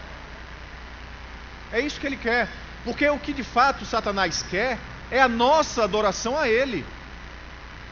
É 1.72 1.80
isso 1.80 2.00
que 2.00 2.06
ele 2.06 2.17
quer. 2.17 2.48
Porque 2.84 3.08
o 3.10 3.17
que 3.17 3.34
de 3.34 3.43
fato 3.43 3.86
Satanás 3.86 4.43
quer 4.43 4.78
é 5.10 5.22
a 5.22 5.28
nossa 5.28 5.84
adoração 5.84 6.38
a 6.38 6.48
ele. 6.48 6.86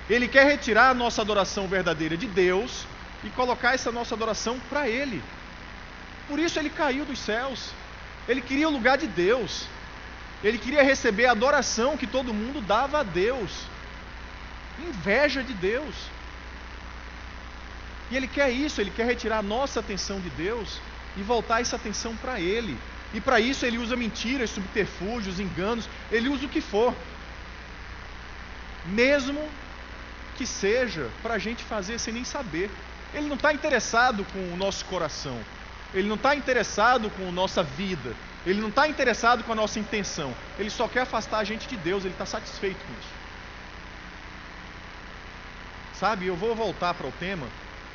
Ele 0.10 0.28
quer 0.28 0.46
retirar 0.46 0.90
a 0.90 0.94
nossa 0.94 1.22
adoração 1.22 1.68
verdadeira 1.68 2.18
de 2.18 2.28
Deus 2.28 2.86
e 3.24 3.30
colocar 3.30 3.74
essa 3.74 3.92
nossa 3.92 4.16
adoração 4.16 4.60
para 4.70 4.90
Ele. 4.90 5.22
Por 6.28 6.40
isso 6.40 6.60
ele 6.60 6.70
caiu 6.70 7.06
dos 7.06 7.20
céus. 7.20 7.72
Ele 8.28 8.42
queria 8.42 8.68
o 8.70 8.72
lugar 8.72 8.98
de 8.98 9.08
Deus. 9.08 9.68
Ele 10.44 10.58
queria 10.58 10.84
receber 10.84 11.26
a 11.26 11.32
adoração 11.32 11.98
que 11.98 12.08
todo 12.08 12.34
mundo 12.34 12.62
dava 12.62 13.00
a 13.00 13.04
Deus. 13.04 13.66
Inveja 14.80 15.44
de 15.44 15.54
Deus. 15.54 15.96
E 18.10 18.18
ele 18.18 18.28
quer 18.28 18.50
isso, 18.50 18.82
ele 18.82 18.92
quer 18.92 19.06
retirar 19.06 19.40
a 19.40 19.44
nossa 19.44 19.80
atenção 19.80 20.20
de 20.20 20.30
Deus 20.32 20.80
e 21.16 21.22
voltar 21.22 21.62
essa 21.62 21.76
atenção 21.78 22.16
para 22.18 22.40
Ele. 22.40 22.78
E 23.14 23.22
para 23.22 23.40
isso 23.40 23.66
ele 23.66 23.78
usa 23.78 23.96
mentiras, 23.96 24.50
subterfúgios, 24.50 25.40
enganos, 25.40 25.88
ele 26.12 26.30
usa 26.30 26.46
o 26.46 26.50
que 26.50 26.62
for. 26.62 26.94
mesmo 28.86 29.48
que 30.38 30.46
seja 30.46 31.10
para 31.22 31.36
a 31.36 31.38
gente 31.38 31.64
fazer 31.64 32.00
sem 32.00 32.14
nem 32.14 32.24
saber. 32.24 32.70
Ele 33.14 33.28
não 33.28 33.36
está 33.36 33.54
interessado 33.54 34.26
com 34.32 34.54
o 34.54 34.58
nosso 34.58 34.86
coração, 34.86 35.38
ele 35.94 36.08
não 36.08 36.16
está 36.16 36.36
interessado 36.36 37.10
com 37.12 37.28
a 37.28 37.32
nossa 37.32 37.64
vida, 37.64 38.16
ele 38.46 38.62
não 38.62 38.70
está 38.70 38.88
interessado 38.88 39.44
com 39.44 39.52
a 39.52 39.56
nossa 39.56 39.80
intenção, 39.80 40.34
ele 40.58 40.70
só 40.70 40.88
quer 40.88 41.02
afastar 41.02 41.40
a 41.40 41.44
gente 41.44 41.68
de 41.68 41.78
Deus, 41.78 42.04
ele 42.04 42.14
está 42.14 42.26
satisfeito 42.26 42.80
com 42.86 42.94
isso. 42.94 43.22
Sabe, 45.94 46.26
eu 46.26 46.36
vou 46.36 46.56
voltar 46.56 46.94
para 46.94 47.08
o 47.08 47.12
tema, 47.12 47.48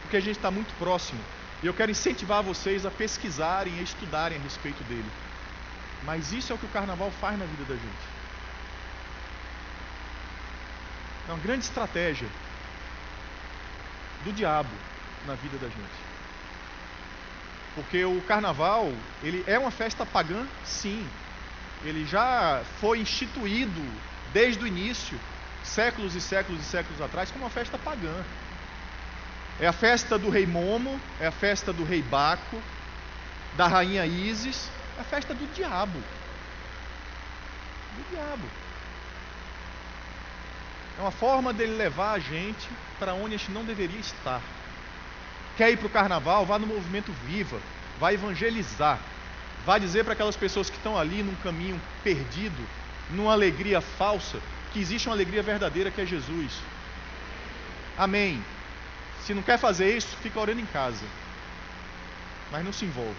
porque 0.03 0.17
a 0.17 0.21
gente 0.21 0.37
está 0.37 0.51
muito 0.51 0.73
próximo, 0.79 1.21
e 1.63 1.67
eu 1.67 1.75
quero 1.75 1.91
incentivar 1.91 2.43
vocês 2.43 2.87
a 2.87 2.91
pesquisarem, 2.91 3.79
a 3.79 3.83
estudarem 3.83 4.39
a 4.39 4.43
respeito 4.43 4.83
dele. 4.85 5.11
Mas 6.05 6.33
isso 6.33 6.53
é 6.53 6.55
o 6.55 6.59
que 6.59 6.67
o 6.67 6.69
carnaval 6.69 7.11
faz 7.21 7.39
na 7.39 7.47
vida 7.47 7.65
da 7.65 7.75
gente. 7.75 8.17
É 11.29 11.33
uma 11.33 11.43
grande 11.43 11.65
estratégia 11.65 12.29
do 14.23 14.33
diabo 14.33 14.71
na 15.27 15.35
vida 15.35 15.59
da 15.59 15.67
gente. 15.67 16.06
Porque 17.77 18.03
o 18.07 18.23
carnaval, 18.23 18.91
ele 19.23 19.45
é 19.47 19.59
uma 19.59 19.71
festa 19.71 20.07
pagã, 20.07 20.47
sim. 20.65 21.07
Ele 21.85 22.07
já 22.07 22.63
foi 22.81 23.01
instituído 23.01 23.83
desde 24.33 24.65
o 24.65 24.67
início, 24.67 25.21
séculos 25.63 26.15
e 26.15 26.21
séculos 26.21 26.63
e 26.63 26.65
séculos 26.65 27.03
atrás, 27.03 27.31
como 27.31 27.45
uma 27.45 27.51
festa 27.51 27.77
pagã. 27.77 28.25
É 29.61 29.67
a 29.67 29.73
festa 29.73 30.19
do 30.19 30.31
rei 30.31 30.47
Momo, 30.47 30.99
é 31.21 31.27
a 31.27 31.31
festa 31.31 31.71
do 31.71 31.85
rei 31.85 32.01
Baco, 32.01 32.61
da 33.59 33.67
rainha 33.69 34.07
Isis, 34.07 34.71
é 34.97 35.03
a 35.03 35.05
festa 35.05 35.35
do 35.35 35.47
diabo. 35.55 35.99
Do 37.95 38.11
diabo. 38.11 38.49
É 40.99 41.03
uma 41.03 41.11
forma 41.11 41.53
dele 41.53 41.77
levar 41.77 42.13
a 42.13 42.19
gente 42.19 42.71
para 42.99 43.13
onde 43.13 43.35
a 43.35 43.39
gente 43.39 43.53
não 43.53 43.65
deveria 43.65 44.01
estar. 44.01 44.41
Quer 45.57 45.71
ir 45.71 45.79
para 45.79 45.87
o 45.87 45.91
carnaval? 45.91 46.45
Vá 46.45 46.59
no 46.59 46.67
movimento 46.67 47.13
Viva. 47.25 47.59
Vai 47.99 48.15
evangelizar. 48.15 48.99
Vai 49.65 49.81
dizer 49.81 50.05
para 50.05 50.13
aquelas 50.13 50.37
pessoas 50.37 50.69
que 50.69 50.77
estão 50.77 50.97
ali 50.99 51.23
num 51.23 51.35
caminho 51.37 51.81
perdido, 52.05 52.65
numa 53.11 53.33
alegria 53.33 53.81
falsa, 53.81 54.39
que 54.73 54.79
existe 54.79 55.09
uma 55.09 55.15
alegria 55.15 55.43
verdadeira 55.43 55.91
que 55.91 56.01
é 56.01 56.07
Jesus. 56.07 56.53
Amém. 57.97 58.43
Se 59.23 59.35
não 59.35 59.43
quer 59.43 59.59
fazer 59.59 59.97
isso, 59.97 60.17
fica 60.23 60.39
orando 60.39 60.61
em 60.61 60.67
casa. 60.67 61.05
Mas 62.53 62.65
não 62.65 62.73
se 62.73 62.85
envolve. 62.85 63.17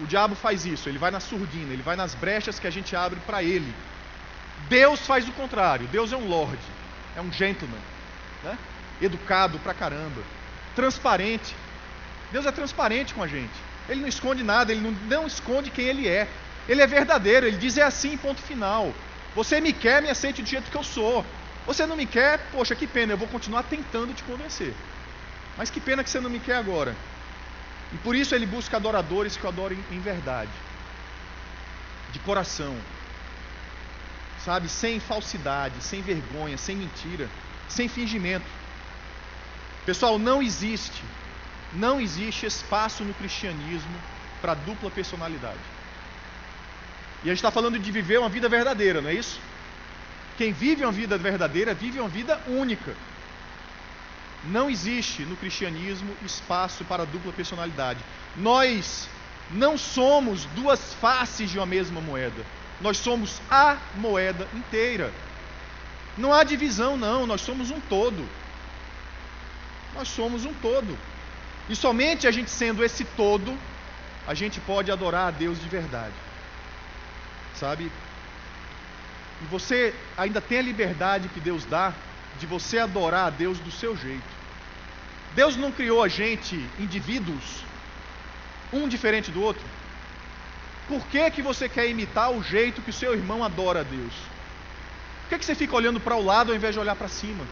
O 0.00 0.06
diabo 0.06 0.34
faz 0.34 0.64
isso, 0.64 0.88
ele 0.88 0.98
vai 0.98 1.10
na 1.10 1.20
surdina, 1.20 1.72
ele 1.72 1.82
vai 1.82 1.94
nas 1.94 2.14
brechas 2.14 2.58
que 2.58 2.66
a 2.66 2.70
gente 2.70 2.96
abre 2.96 3.20
para 3.26 3.42
ele. 3.42 3.72
Deus 4.68 5.06
faz 5.06 5.28
o 5.28 5.32
contrário. 5.32 5.86
Deus 5.88 6.12
é 6.12 6.16
um 6.16 6.26
lord, 6.26 6.58
é 7.16 7.20
um 7.20 7.32
gentleman, 7.32 7.78
né? 8.42 8.56
educado 9.00 9.58
pra 9.58 9.74
caramba, 9.74 10.22
transparente. 10.74 11.54
Deus 12.32 12.46
é 12.46 12.52
transparente 12.52 13.14
com 13.14 13.22
a 13.22 13.26
gente. 13.26 13.52
Ele 13.88 14.00
não 14.00 14.08
esconde 14.08 14.42
nada, 14.42 14.72
ele 14.72 14.80
não, 14.80 14.92
não 14.92 15.26
esconde 15.26 15.70
quem 15.70 15.86
ele 15.86 16.08
é. 16.08 16.28
Ele 16.68 16.80
é 16.80 16.86
verdadeiro, 16.86 17.46
ele 17.46 17.58
diz 17.58 17.76
é 17.76 17.82
assim, 17.82 18.16
ponto 18.16 18.40
final. 18.40 18.92
Você 19.34 19.60
me 19.60 19.72
quer, 19.72 20.00
me 20.00 20.08
aceite 20.08 20.42
do 20.42 20.48
jeito 20.48 20.70
que 20.70 20.76
eu 20.76 20.84
sou. 20.84 21.24
Você 21.66 21.86
não 21.86 21.96
me 21.96 22.06
quer, 22.06 22.38
poxa, 22.52 22.74
que 22.74 22.86
pena, 22.86 23.12
eu 23.12 23.18
vou 23.18 23.28
continuar 23.28 23.62
tentando 23.64 24.14
te 24.14 24.22
convencer. 24.22 24.74
Mas 25.56 25.70
que 25.70 25.80
pena 25.80 26.02
que 26.02 26.10
você 26.10 26.20
não 26.20 26.30
me 26.30 26.38
quer 26.38 26.56
agora. 26.56 26.94
E 27.92 27.96
por 27.98 28.14
isso 28.14 28.34
ele 28.34 28.46
busca 28.46 28.76
adoradores 28.76 29.36
que 29.36 29.44
o 29.44 29.48
adorem 29.48 29.78
em 29.90 30.00
verdade, 30.00 30.50
de 32.12 32.18
coração, 32.20 32.76
sabe, 34.44 34.68
sem 34.68 34.98
falsidade, 34.98 35.74
sem 35.80 36.02
vergonha, 36.02 36.58
sem 36.58 36.76
mentira, 36.76 37.28
sem 37.68 37.88
fingimento. 37.88 38.46
Pessoal, 39.84 40.18
não 40.18 40.42
existe, 40.42 41.02
não 41.72 42.00
existe 42.00 42.46
espaço 42.46 43.04
no 43.04 43.12
cristianismo 43.14 43.94
para 44.40 44.54
dupla 44.54 44.90
personalidade. 44.90 45.58
E 47.22 47.28
a 47.28 47.32
gente 47.32 47.38
está 47.38 47.50
falando 47.50 47.78
de 47.78 47.90
viver 47.90 48.18
uma 48.18 48.28
vida 48.28 48.48
verdadeira, 48.48 49.00
não 49.00 49.10
é 49.10 49.14
isso? 49.14 49.38
Quem 50.36 50.52
vive 50.52 50.84
uma 50.84 50.92
vida 50.92 51.16
verdadeira 51.16 51.74
vive 51.74 52.00
uma 52.00 52.08
vida 52.08 52.40
única. 52.46 52.94
Não 54.44 54.68
existe 54.68 55.22
no 55.22 55.36
cristianismo 55.36 56.14
espaço 56.24 56.84
para 56.84 57.06
dupla 57.06 57.32
personalidade. 57.32 58.00
Nós 58.36 59.08
não 59.50 59.78
somos 59.78 60.44
duas 60.46 60.94
faces 60.94 61.50
de 61.50 61.58
uma 61.58 61.66
mesma 61.66 62.00
moeda. 62.00 62.44
Nós 62.80 62.98
somos 62.98 63.40
a 63.50 63.76
moeda 63.96 64.46
inteira. 64.54 65.12
Não 66.18 66.32
há 66.32 66.44
divisão, 66.44 66.96
não. 66.96 67.26
Nós 67.26 67.40
somos 67.40 67.70
um 67.70 67.80
todo. 67.80 68.28
Nós 69.94 70.08
somos 70.08 70.44
um 70.44 70.52
todo. 70.54 70.98
E 71.68 71.76
somente 71.76 72.26
a 72.26 72.30
gente 72.30 72.50
sendo 72.50 72.84
esse 72.84 73.04
todo, 73.04 73.56
a 74.26 74.34
gente 74.34 74.60
pode 74.60 74.90
adorar 74.90 75.28
a 75.28 75.30
Deus 75.30 75.60
de 75.60 75.68
verdade. 75.68 76.14
Sabe? 77.54 77.90
E 79.42 79.44
você 79.46 79.94
ainda 80.16 80.40
tem 80.40 80.58
a 80.58 80.62
liberdade 80.62 81.28
que 81.28 81.40
Deus 81.40 81.64
dá 81.64 81.92
de 82.38 82.46
você 82.46 82.78
adorar 82.78 83.28
a 83.28 83.30
Deus 83.30 83.58
do 83.58 83.70
seu 83.70 83.96
jeito. 83.96 84.34
Deus 85.34 85.56
não 85.56 85.72
criou 85.72 86.02
a 86.02 86.08
gente 86.08 86.56
indivíduos, 86.78 87.64
um 88.72 88.88
diferente 88.88 89.30
do 89.30 89.42
outro. 89.42 89.64
Por 90.86 91.04
que, 91.06 91.30
que 91.30 91.42
você 91.42 91.68
quer 91.68 91.88
imitar 91.88 92.30
o 92.30 92.42
jeito 92.42 92.82
que 92.82 92.90
o 92.90 92.92
seu 92.92 93.14
irmão 93.14 93.42
adora 93.42 93.80
a 93.80 93.82
Deus? 93.82 94.12
Por 95.22 95.30
que, 95.30 95.38
que 95.38 95.44
você 95.44 95.54
fica 95.54 95.74
olhando 95.74 95.98
para 95.98 96.14
o 96.14 96.24
lado 96.24 96.50
ao 96.50 96.56
invés 96.56 96.74
de 96.74 96.80
olhar 96.80 96.94
para 96.94 97.08
cima? 97.08 97.44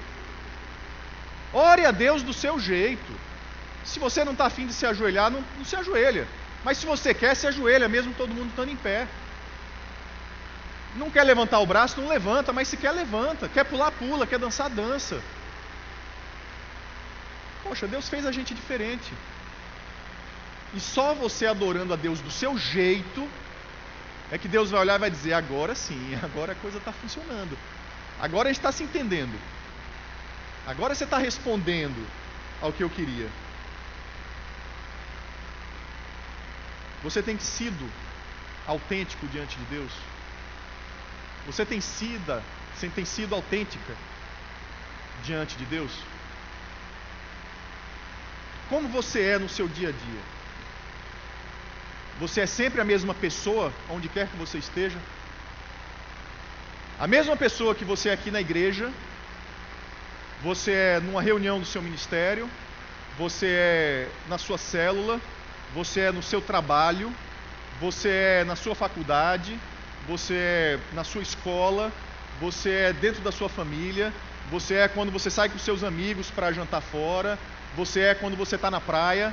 Ore 1.52 1.84
a 1.84 1.90
Deus 1.90 2.22
do 2.22 2.32
seu 2.32 2.58
jeito. 2.58 3.12
Se 3.84 3.98
você 3.98 4.24
não 4.24 4.32
está 4.32 4.46
afim 4.46 4.66
de 4.66 4.72
se 4.72 4.86
ajoelhar, 4.86 5.30
não, 5.30 5.44
não 5.56 5.64
se 5.64 5.76
ajoelha. 5.76 6.26
Mas 6.64 6.78
se 6.78 6.86
você 6.86 7.12
quer, 7.12 7.34
se 7.34 7.46
ajoelha, 7.46 7.88
mesmo 7.88 8.14
todo 8.14 8.34
mundo 8.34 8.50
estando 8.50 8.70
em 8.70 8.76
pé. 8.76 9.06
Não 10.94 11.10
quer 11.10 11.24
levantar 11.24 11.58
o 11.58 11.66
braço, 11.66 12.00
não 12.00 12.08
levanta, 12.08 12.52
mas 12.52 12.68
se 12.68 12.76
quer, 12.76 12.92
levanta. 12.92 13.48
Quer 13.48 13.64
pular, 13.64 13.90
pula. 13.90 14.26
Quer 14.26 14.38
dançar, 14.38 14.70
dança. 14.70 15.20
Poxa, 17.62 17.86
Deus 17.86 18.08
fez 18.08 18.26
a 18.26 18.32
gente 18.32 18.54
diferente. 18.54 19.12
E 20.74 20.80
só 20.80 21.14
você 21.14 21.46
adorando 21.46 21.92
a 21.92 21.96
Deus 21.96 22.20
do 22.20 22.30
seu 22.30 22.56
jeito 22.56 23.28
é 24.30 24.38
que 24.38 24.48
Deus 24.48 24.70
vai 24.70 24.80
olhar 24.80 24.96
e 24.96 24.98
vai 24.98 25.10
dizer: 25.10 25.34
agora 25.34 25.74
sim, 25.74 26.14
agora 26.22 26.52
a 26.52 26.56
coisa 26.56 26.78
está 26.78 26.92
funcionando. 26.92 27.56
Agora 28.20 28.48
a 28.48 28.52
gente 28.52 28.60
está 28.60 28.72
se 28.72 28.84
entendendo. 28.84 29.38
Agora 30.66 30.94
você 30.94 31.04
está 31.04 31.18
respondendo 31.18 32.06
ao 32.60 32.72
que 32.72 32.82
eu 32.82 32.90
queria. 32.90 33.28
Você 37.02 37.20
tem 37.22 37.38
sido 37.38 37.90
autêntico 38.66 39.26
diante 39.26 39.58
de 39.58 39.64
Deus? 39.64 39.92
Você 41.46 41.66
tem 41.66 41.80
sido, 41.80 42.40
você 42.74 42.88
tem 42.88 43.04
sido 43.04 43.34
autêntica 43.34 43.94
diante 45.24 45.56
de 45.56 45.64
Deus? 45.64 45.90
Como 48.68 48.88
você 48.88 49.20
é 49.20 49.38
no 49.38 49.48
seu 49.48 49.66
dia 49.66 49.88
a 49.88 49.92
dia? 49.92 50.20
Você 52.20 52.42
é 52.42 52.46
sempre 52.46 52.80
a 52.80 52.84
mesma 52.84 53.12
pessoa, 53.14 53.72
onde 53.90 54.08
quer 54.08 54.28
que 54.28 54.36
você 54.36 54.58
esteja? 54.58 54.98
A 57.00 57.06
mesma 57.08 57.36
pessoa 57.36 57.74
que 57.74 57.84
você 57.84 58.10
é 58.10 58.12
aqui 58.12 58.30
na 58.30 58.40
igreja, 58.40 58.88
você 60.42 60.72
é 60.72 61.00
numa 61.00 61.22
reunião 61.22 61.60
do 61.60 61.64
seu 61.64 61.80
ministério, 61.80 62.50
você 63.16 63.46
é 63.48 64.08
na 64.28 64.38
sua 64.38 64.58
célula, 64.58 65.20
você 65.74 66.00
é 66.00 66.12
no 66.12 66.22
seu 66.22 66.40
trabalho, 66.40 67.12
você 67.80 68.08
é 68.08 68.44
na 68.44 68.56
sua 68.56 68.74
faculdade, 68.74 69.58
você 70.08 70.34
é 70.34 70.78
na 70.94 71.04
sua 71.04 71.22
escola, 71.22 71.92
você 72.40 72.70
é 72.70 72.92
dentro 72.92 73.22
da 73.22 73.30
sua 73.30 73.48
família, 73.48 74.12
você 74.50 74.74
é 74.74 74.88
quando 74.88 75.12
você 75.12 75.30
sai 75.30 75.48
com 75.48 75.58
seus 75.58 75.84
amigos 75.84 76.30
para 76.30 76.52
jantar 76.52 76.80
fora, 76.80 77.38
você 77.76 78.00
é 78.00 78.14
quando 78.14 78.36
você 78.36 78.56
está 78.56 78.70
na 78.70 78.80
praia. 78.80 79.32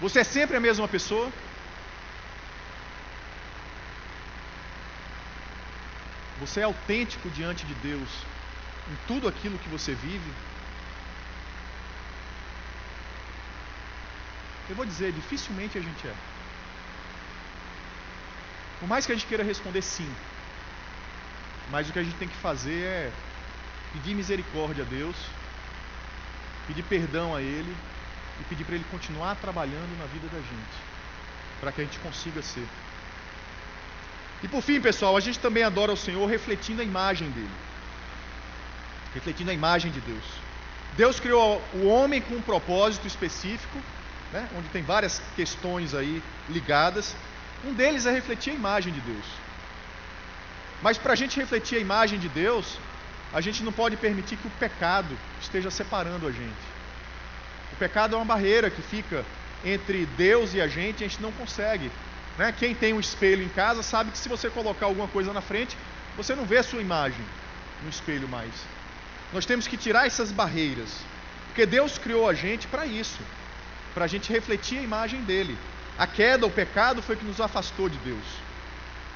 Você 0.00 0.20
é 0.20 0.24
sempre 0.24 0.56
a 0.56 0.60
mesma 0.60 0.86
pessoa? 0.88 1.30
Você 6.40 6.60
é 6.60 6.62
autêntico 6.62 7.28
diante 7.30 7.66
de 7.66 7.74
Deus 7.74 8.37
em 8.90 8.96
tudo 9.06 9.28
aquilo 9.28 9.58
que 9.58 9.68
você 9.68 9.94
vive? 9.94 10.32
Eu 14.68 14.76
vou 14.76 14.84
dizer, 14.84 15.12
dificilmente 15.12 15.78
a 15.78 15.80
gente 15.80 16.06
é. 16.06 16.14
Por 18.80 18.88
mais 18.88 19.06
que 19.06 19.12
a 19.12 19.14
gente 19.14 19.26
queira 19.26 19.42
responder 19.42 19.82
sim, 19.82 20.10
mas 21.70 21.88
o 21.88 21.92
que 21.92 21.98
a 21.98 22.02
gente 22.02 22.16
tem 22.16 22.28
que 22.28 22.36
fazer 22.36 22.82
é 22.82 23.12
pedir 23.92 24.14
misericórdia 24.14 24.84
a 24.84 24.86
Deus, 24.86 25.16
pedir 26.66 26.82
perdão 26.82 27.34
a 27.34 27.42
Ele 27.42 27.74
e 28.40 28.44
pedir 28.44 28.64
para 28.64 28.74
Ele 28.74 28.84
continuar 28.90 29.34
trabalhando 29.36 29.98
na 29.98 30.06
vida 30.06 30.28
da 30.28 30.38
gente, 30.38 30.78
para 31.60 31.72
que 31.72 31.80
a 31.80 31.84
gente 31.84 31.98
consiga 32.00 32.42
ser. 32.42 32.66
E 34.42 34.48
por 34.48 34.62
fim, 34.62 34.80
pessoal, 34.80 35.16
a 35.16 35.20
gente 35.20 35.40
também 35.40 35.64
adora 35.64 35.92
o 35.92 35.96
Senhor 35.96 36.24
refletindo 36.26 36.80
a 36.80 36.84
imagem 36.84 37.30
dele. 37.30 37.67
Refletindo 39.18 39.50
a 39.50 39.54
imagem 39.54 39.90
de 39.90 40.00
Deus. 40.00 40.24
Deus 40.96 41.20
criou 41.20 41.62
o 41.74 41.86
homem 41.86 42.20
com 42.20 42.34
um 42.34 42.40
propósito 42.40 43.06
específico, 43.06 43.78
né, 44.32 44.48
onde 44.56 44.68
tem 44.68 44.82
várias 44.82 45.20
questões 45.34 45.94
aí 45.94 46.22
ligadas. 46.48 47.16
Um 47.64 47.74
deles 47.74 48.06
é 48.06 48.12
refletir 48.12 48.52
a 48.52 48.54
imagem 48.54 48.92
de 48.92 49.00
Deus. 49.00 49.24
Mas 50.80 50.96
para 50.96 51.12
a 51.12 51.16
gente 51.16 51.38
refletir 51.38 51.78
a 51.78 51.80
imagem 51.80 52.18
de 52.18 52.28
Deus, 52.28 52.78
a 53.32 53.40
gente 53.40 53.62
não 53.64 53.72
pode 53.72 53.96
permitir 53.96 54.36
que 54.36 54.46
o 54.46 54.50
pecado 54.58 55.18
esteja 55.40 55.70
separando 55.70 56.26
a 56.26 56.30
gente. 56.30 56.66
O 57.72 57.76
pecado 57.76 58.14
é 58.14 58.18
uma 58.18 58.24
barreira 58.24 58.70
que 58.70 58.80
fica 58.80 59.24
entre 59.64 60.06
Deus 60.16 60.54
e 60.54 60.60
a 60.60 60.68
gente, 60.68 61.04
a 61.04 61.08
gente 61.08 61.20
não 61.20 61.32
consegue. 61.32 61.90
Né? 62.38 62.54
Quem 62.56 62.74
tem 62.74 62.94
um 62.94 63.00
espelho 63.00 63.42
em 63.42 63.48
casa 63.48 63.82
sabe 63.82 64.12
que 64.12 64.18
se 64.18 64.28
você 64.28 64.48
colocar 64.48 64.86
alguma 64.86 65.08
coisa 65.08 65.32
na 65.32 65.40
frente, 65.40 65.76
você 66.16 66.36
não 66.36 66.44
vê 66.44 66.58
a 66.58 66.62
sua 66.62 66.80
imagem 66.80 67.24
no 67.82 67.88
espelho 67.88 68.28
mais. 68.28 68.52
Nós 69.32 69.44
temos 69.44 69.66
que 69.66 69.76
tirar 69.76 70.06
essas 70.06 70.32
barreiras, 70.32 71.00
porque 71.46 71.66
Deus 71.66 71.98
criou 71.98 72.28
a 72.28 72.34
gente 72.34 72.66
para 72.66 72.86
isso, 72.86 73.20
para 73.94 74.04
a 74.04 74.08
gente 74.08 74.32
refletir 74.32 74.78
a 74.78 74.82
imagem 74.82 75.22
dele. 75.22 75.56
A 75.98 76.06
queda, 76.06 76.46
o 76.46 76.50
pecado 76.50 77.02
foi 77.02 77.16
que 77.16 77.24
nos 77.24 77.40
afastou 77.40 77.88
de 77.88 77.98
Deus. 77.98 78.24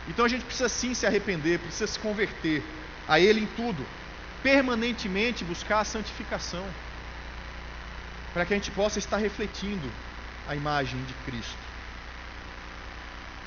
Então 0.08 0.24
a 0.24 0.28
gente 0.28 0.44
precisa 0.44 0.68
sim 0.68 0.94
se 0.94 1.06
arrepender, 1.06 1.60
precisa 1.60 1.86
se 1.86 1.98
converter 1.98 2.62
a 3.08 3.20
Ele 3.20 3.40
em 3.40 3.46
tudo, 3.46 3.86
permanentemente 4.42 5.44
buscar 5.44 5.80
a 5.80 5.84
santificação, 5.84 6.66
para 8.34 8.44
que 8.44 8.52
a 8.52 8.56
gente 8.56 8.70
possa 8.70 8.98
estar 8.98 9.18
refletindo 9.18 9.88
a 10.48 10.56
imagem 10.56 11.00
de 11.04 11.14
Cristo. 11.24 11.72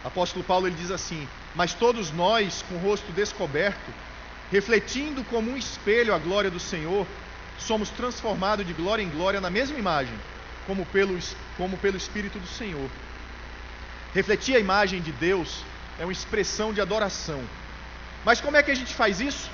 Apóstolo 0.04 0.44
Paulo 0.44 0.68
ele 0.68 0.76
diz 0.76 0.92
assim: 0.92 1.28
Mas 1.56 1.74
todos 1.74 2.12
nós, 2.12 2.64
com 2.70 2.76
o 2.76 2.80
rosto 2.80 3.12
descoberto, 3.12 3.92
refletindo 4.52 5.24
como 5.24 5.52
um 5.52 5.58
espelho 5.58 6.14
a 6.14 6.20
glória 6.20 6.52
do 6.52 6.60
Senhor, 6.60 7.08
somos 7.58 7.90
transformados 7.90 8.66
de 8.66 8.74
glória 8.74 9.04
em 9.04 9.10
glória 9.10 9.42
na 9.42 9.50
mesma 9.50 9.78
imagem, 9.78 10.18
como 10.68 10.86
pelo, 10.86 11.18
como 11.58 11.78
pelo 11.78 11.98
Espírito 11.98 12.40
do 12.40 12.48
Senhor. 12.48 12.90
Refletir 14.14 14.56
a 14.56 14.60
imagem 14.60 15.02
de 15.02 15.12
Deus 15.12 15.64
é 16.00 16.06
uma 16.06 16.12
expressão 16.12 16.74
de 16.74 16.82
adoração. 16.82 17.44
Mas 18.24 18.42
como 18.42 18.58
é 18.58 18.64
que 18.64 18.72
a 18.72 18.76
gente 18.76 18.94
faz 18.94 19.20
isso? 19.20 19.50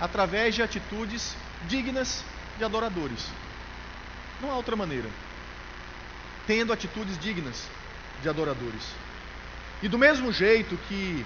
Através 0.00 0.54
de 0.54 0.62
atitudes 0.62 1.36
dignas 1.66 2.24
de 2.56 2.64
adoradores. 2.64 3.26
Não 4.40 4.50
há 4.50 4.56
outra 4.56 4.76
maneira. 4.76 5.08
Tendo 6.46 6.72
atitudes 6.72 7.18
dignas 7.18 7.68
de 8.22 8.28
adoradores. 8.28 8.82
E 9.82 9.88
do 9.88 9.98
mesmo 9.98 10.32
jeito 10.32 10.76
que 10.88 11.24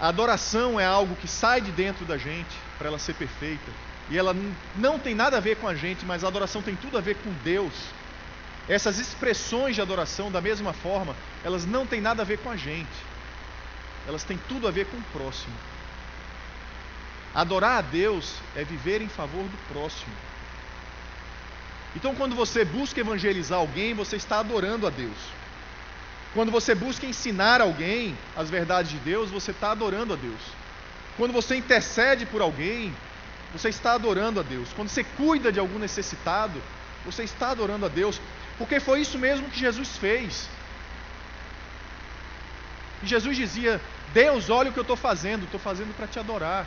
a 0.00 0.08
adoração 0.08 0.80
é 0.80 0.84
algo 0.84 1.14
que 1.16 1.28
sai 1.28 1.60
de 1.60 1.70
dentro 1.70 2.04
da 2.04 2.16
gente 2.16 2.56
para 2.78 2.88
ela 2.88 2.98
ser 2.98 3.14
perfeita, 3.14 3.70
e 4.08 4.18
ela 4.18 4.34
não 4.74 4.98
tem 4.98 5.14
nada 5.14 5.36
a 5.36 5.40
ver 5.40 5.56
com 5.56 5.68
a 5.68 5.74
gente, 5.74 6.04
mas 6.04 6.24
a 6.24 6.28
adoração 6.28 6.62
tem 6.62 6.74
tudo 6.74 6.98
a 6.98 7.00
ver 7.00 7.16
com 7.16 7.30
Deus 7.44 7.72
essas 8.70 9.00
expressões 9.00 9.74
de 9.74 9.82
adoração, 9.82 10.30
da 10.30 10.40
mesma 10.40 10.72
forma, 10.72 11.16
elas 11.42 11.66
não 11.66 11.84
têm 11.84 12.00
nada 12.00 12.22
a 12.22 12.24
ver 12.24 12.38
com 12.38 12.48
a 12.48 12.56
gente. 12.56 12.86
Elas 14.06 14.22
têm 14.22 14.38
tudo 14.48 14.68
a 14.68 14.70
ver 14.70 14.86
com 14.86 14.96
o 14.96 15.02
próximo. 15.12 15.52
Adorar 17.34 17.78
a 17.78 17.80
Deus 17.80 18.36
é 18.54 18.62
viver 18.62 19.02
em 19.02 19.08
favor 19.08 19.42
do 19.42 19.58
próximo. 19.72 20.12
Então, 21.96 22.14
quando 22.14 22.36
você 22.36 22.64
busca 22.64 23.00
evangelizar 23.00 23.58
alguém, 23.58 23.92
você 23.92 24.14
está 24.14 24.38
adorando 24.38 24.86
a 24.86 24.90
Deus. 24.90 25.18
Quando 26.32 26.52
você 26.52 26.74
busca 26.74 27.06
ensinar 27.06 27.60
alguém 27.60 28.16
as 28.36 28.48
verdades 28.48 28.92
de 28.92 28.98
Deus, 28.98 29.30
você 29.30 29.50
está 29.50 29.72
adorando 29.72 30.12
a 30.14 30.16
Deus. 30.16 30.40
Quando 31.16 31.32
você 31.32 31.56
intercede 31.56 32.24
por 32.24 32.40
alguém, 32.40 32.94
você 33.52 33.68
está 33.68 33.94
adorando 33.94 34.38
a 34.38 34.42
Deus. 34.42 34.68
Quando 34.74 34.88
você 34.88 35.02
cuida 35.02 35.50
de 35.50 35.58
algum 35.58 35.78
necessitado, 35.78 36.62
você 37.04 37.24
está 37.24 37.50
adorando 37.50 37.86
a 37.86 37.88
Deus. 37.88 38.20
Porque 38.58 38.78
foi 38.78 39.00
isso 39.00 39.18
mesmo 39.18 39.50
que 39.50 39.58
Jesus 39.58 39.96
fez. 39.96 40.48
E 43.02 43.06
Jesus 43.06 43.36
dizia: 43.36 43.80
Deus, 44.12 44.50
olha 44.50 44.70
o 44.70 44.72
que 44.72 44.78
eu 44.78 44.82
estou 44.82 44.96
fazendo, 44.96 45.44
estou 45.44 45.58
fazendo 45.58 45.94
para 45.96 46.06
te 46.06 46.18
adorar. 46.18 46.66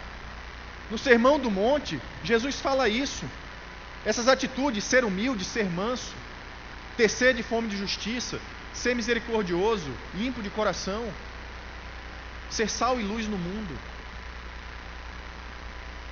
No 0.92 0.98
Sermão 0.98 1.40
do 1.40 1.50
Monte, 1.50 2.02
Jesus 2.24 2.60
fala 2.60 2.90
isso. 2.90 3.26
Essas 4.06 4.28
atitudes, 4.28 4.84
ser 4.84 5.06
humilde, 5.06 5.46
ser 5.46 5.70
manso, 5.70 6.14
ter 6.98 7.10
sede 7.10 7.40
e 7.40 7.44
fome 7.44 7.70
de 7.70 7.78
justiça, 7.78 8.40
ser 8.74 8.96
misericordioso, 8.96 9.92
limpo 10.16 10.42
de 10.42 10.50
coração, 10.50 11.12
ser 12.50 12.70
sal 12.70 13.00
e 13.00 13.04
luz 13.04 13.28
no 13.28 13.38
mundo. 13.38 13.78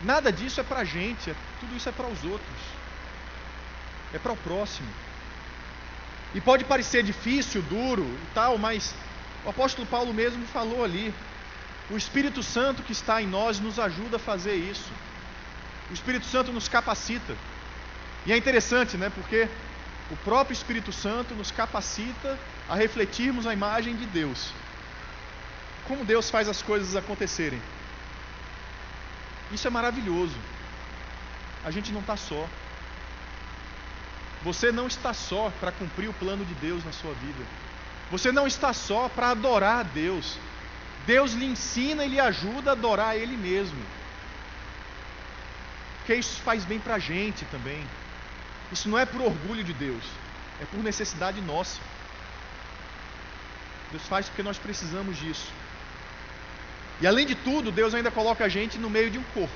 Nada 0.04 0.32
disso 0.32 0.60
é 0.60 0.64
para 0.64 0.80
a 0.80 0.84
gente, 0.84 1.30
é, 1.30 1.36
tudo 1.60 1.76
isso 1.76 1.88
é 1.88 1.92
para 1.92 2.08
os 2.08 2.24
outros, 2.24 2.60
é 4.14 4.18
para 4.18 4.32
o 4.32 4.38
próximo. 4.38 4.90
E 6.34 6.42
pode 6.42 6.64
parecer 6.64 7.04
difícil, 7.04 7.62
duro 7.64 8.04
e 8.04 8.34
tal, 8.34 8.58
mas 8.58 8.96
o 9.46 9.50
apóstolo 9.50 9.86
Paulo 9.88 10.14
mesmo 10.14 10.46
falou 10.48 10.84
ali. 10.84 11.14
O 11.90 11.98
Espírito 11.98 12.42
Santo 12.42 12.84
que 12.84 12.94
está 12.94 13.22
em 13.22 13.28
nós 13.28 13.60
nos 13.60 13.78
ajuda 13.78 14.16
a 14.16 14.20
fazer 14.20 14.56
isso. 14.56 14.90
O 15.90 15.94
Espírito 15.94 16.26
Santo 16.26 16.52
nos 16.52 16.70
capacita. 16.70 17.36
E 18.26 18.32
é 18.32 18.38
interessante, 18.38 18.98
né? 18.98 19.12
Porque 19.14 19.50
o 20.12 20.18
próprio 20.18 20.54
Espírito 20.54 20.92
Santo 20.92 21.34
nos 21.34 21.52
capacita 21.52 22.38
a 22.68 22.76
refletirmos 22.76 23.48
a 23.48 23.54
imagem 23.54 23.96
de 23.96 24.06
Deus. 24.06 24.52
Como 25.88 26.04
Deus 26.04 26.30
faz 26.30 26.50
as 26.50 26.62
coisas 26.62 26.98
acontecerem. 26.98 27.62
Isso 29.54 29.66
é 29.66 29.70
maravilhoso. 29.70 30.36
A 31.64 31.72
gente 31.72 31.94
não 31.94 32.02
está 32.02 32.18
só. 32.18 32.46
Você 34.44 34.70
não 34.70 34.88
está 34.88 35.14
só 35.14 35.50
para 35.62 35.72
cumprir 35.72 36.10
o 36.10 36.14
plano 36.14 36.44
de 36.44 36.54
Deus 36.56 36.84
na 36.84 36.92
sua 36.92 37.14
vida. 37.14 37.46
Você 38.12 38.34
não 38.34 38.46
está 38.46 38.74
só 38.74 39.08
para 39.08 39.30
adorar 39.30 39.80
a 39.80 39.84
Deus. 39.84 40.38
Deus 41.06 41.32
lhe 41.32 41.46
ensina 41.46 42.04
e 42.04 42.10
lhe 42.10 42.20
ajuda 42.20 42.72
a 42.72 42.74
adorar 42.74 43.10
a 43.12 43.16
Ele 43.16 43.38
mesmo. 43.38 43.82
Porque 46.00 46.16
isso 46.16 46.42
faz 46.42 46.66
bem 46.66 46.80
para 46.80 46.96
a 46.96 47.00
gente 47.00 47.46
também. 47.46 47.88
Isso 48.72 48.88
não 48.88 48.98
é 48.98 49.06
por 49.06 49.22
orgulho 49.22 49.64
de 49.64 49.74
Deus, 49.74 50.04
é 50.62 50.66
por 50.66 50.82
necessidade 50.82 51.42
nossa. 51.42 51.80
Deus 53.92 54.04
faz 54.08 54.28
porque 54.28 54.44
nós 54.44 54.58
precisamos 54.58 55.18
disso. 55.18 55.52
E 57.02 57.08
além 57.08 57.26
de 57.26 57.36
tudo, 57.36 57.72
Deus 57.72 57.94
ainda 57.94 58.12
coloca 58.12 58.46
a 58.46 58.50
gente 58.50 58.78
no 58.78 58.90
meio 58.90 59.10
de 59.10 59.18
um 59.18 59.24
corpo, 59.34 59.54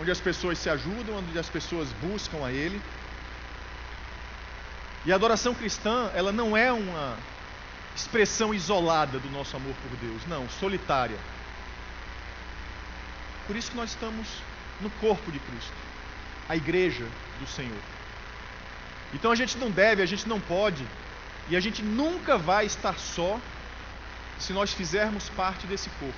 onde 0.00 0.10
as 0.10 0.20
pessoas 0.20 0.58
se 0.58 0.68
ajudam, 0.70 1.16
onde 1.16 1.38
as 1.38 1.48
pessoas 1.48 1.88
buscam 2.00 2.44
a 2.44 2.52
Ele. 2.52 2.80
E 5.04 5.10
a 5.10 5.16
adoração 5.16 5.54
cristã, 5.54 6.10
ela 6.14 6.30
não 6.30 6.56
é 6.56 6.70
uma 6.70 7.16
expressão 7.96 8.54
isolada 8.54 9.18
do 9.18 9.30
nosso 9.30 9.56
amor 9.56 9.74
por 9.82 9.96
Deus, 9.98 10.22
não, 10.26 10.48
solitária. 10.48 11.18
Por 13.46 13.56
isso 13.56 13.70
que 13.70 13.76
nós 13.76 13.90
estamos 13.90 14.28
no 14.80 14.90
corpo 14.90 15.32
de 15.32 15.38
Cristo, 15.40 15.72
a 16.48 16.56
igreja 16.56 17.06
do 17.40 17.46
Senhor. 17.46 17.82
Então 19.14 19.30
a 19.30 19.34
gente 19.34 19.58
não 19.58 19.70
deve, 19.70 20.02
a 20.02 20.06
gente 20.06 20.28
não 20.28 20.40
pode, 20.40 20.86
e 21.48 21.56
a 21.56 21.60
gente 21.60 21.82
nunca 21.82 22.38
vai 22.38 22.66
estar 22.66 22.98
só 22.98 23.38
se 24.38 24.52
nós 24.52 24.72
fizermos 24.72 25.28
parte 25.30 25.66
desse 25.66 25.88
corpo. 26.00 26.14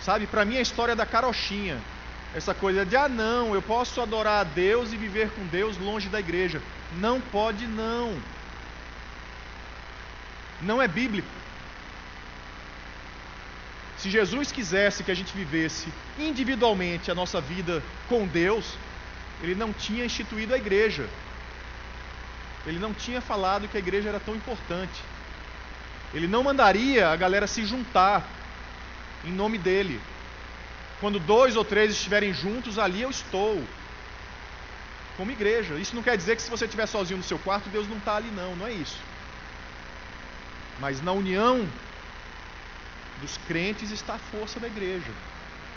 Sabe, 0.00 0.26
para 0.26 0.44
mim 0.44 0.56
a 0.56 0.62
história 0.62 0.96
da 0.96 1.04
carochinha, 1.04 1.78
essa 2.34 2.54
coisa 2.54 2.86
de, 2.86 2.96
ah, 2.96 3.08
não, 3.08 3.54
eu 3.54 3.60
posso 3.60 4.00
adorar 4.00 4.40
a 4.40 4.44
Deus 4.44 4.92
e 4.92 4.96
viver 4.96 5.30
com 5.30 5.46
Deus 5.46 5.76
longe 5.76 6.08
da 6.08 6.20
igreja. 6.20 6.62
Não 6.96 7.20
pode, 7.20 7.66
não. 7.66 8.16
Não 10.62 10.80
é 10.80 10.88
bíblico. 10.88 11.28
Se 14.00 14.08
Jesus 14.08 14.50
quisesse 14.50 15.04
que 15.04 15.10
a 15.10 15.14
gente 15.14 15.36
vivesse 15.36 15.92
individualmente 16.18 17.10
a 17.10 17.14
nossa 17.14 17.38
vida 17.38 17.82
com 18.08 18.26
Deus, 18.26 18.74
ele 19.42 19.54
não 19.54 19.74
tinha 19.74 20.06
instituído 20.06 20.54
a 20.54 20.56
igreja. 20.56 21.06
Ele 22.66 22.78
não 22.78 22.94
tinha 22.94 23.20
falado 23.20 23.68
que 23.68 23.76
a 23.76 23.80
igreja 23.80 24.08
era 24.08 24.18
tão 24.18 24.34
importante. 24.34 25.02
Ele 26.14 26.26
não 26.26 26.42
mandaria 26.42 27.10
a 27.10 27.16
galera 27.16 27.46
se 27.46 27.62
juntar 27.66 28.26
em 29.22 29.30
nome 29.30 29.58
dele. 29.58 30.00
Quando 30.98 31.20
dois 31.20 31.54
ou 31.54 31.64
três 31.64 31.92
estiverem 31.92 32.32
juntos, 32.32 32.78
ali 32.78 33.02
eu 33.02 33.10
estou. 33.10 33.62
Como 35.18 35.30
igreja. 35.30 35.74
Isso 35.74 35.94
não 35.94 36.02
quer 36.02 36.16
dizer 36.16 36.36
que 36.36 36.42
se 36.42 36.50
você 36.50 36.64
estiver 36.64 36.86
sozinho 36.86 37.18
no 37.18 37.24
seu 37.24 37.38
quarto, 37.38 37.68
Deus 37.68 37.86
não 37.86 37.98
está 37.98 38.16
ali, 38.16 38.30
não. 38.30 38.56
Não 38.56 38.66
é 38.66 38.72
isso. 38.72 38.96
Mas 40.78 41.02
na 41.02 41.12
união 41.12 41.68
dos 43.20 43.38
crentes 43.46 43.90
está 43.90 44.14
a 44.14 44.18
força 44.18 44.58
da 44.58 44.66
igreja. 44.66 45.12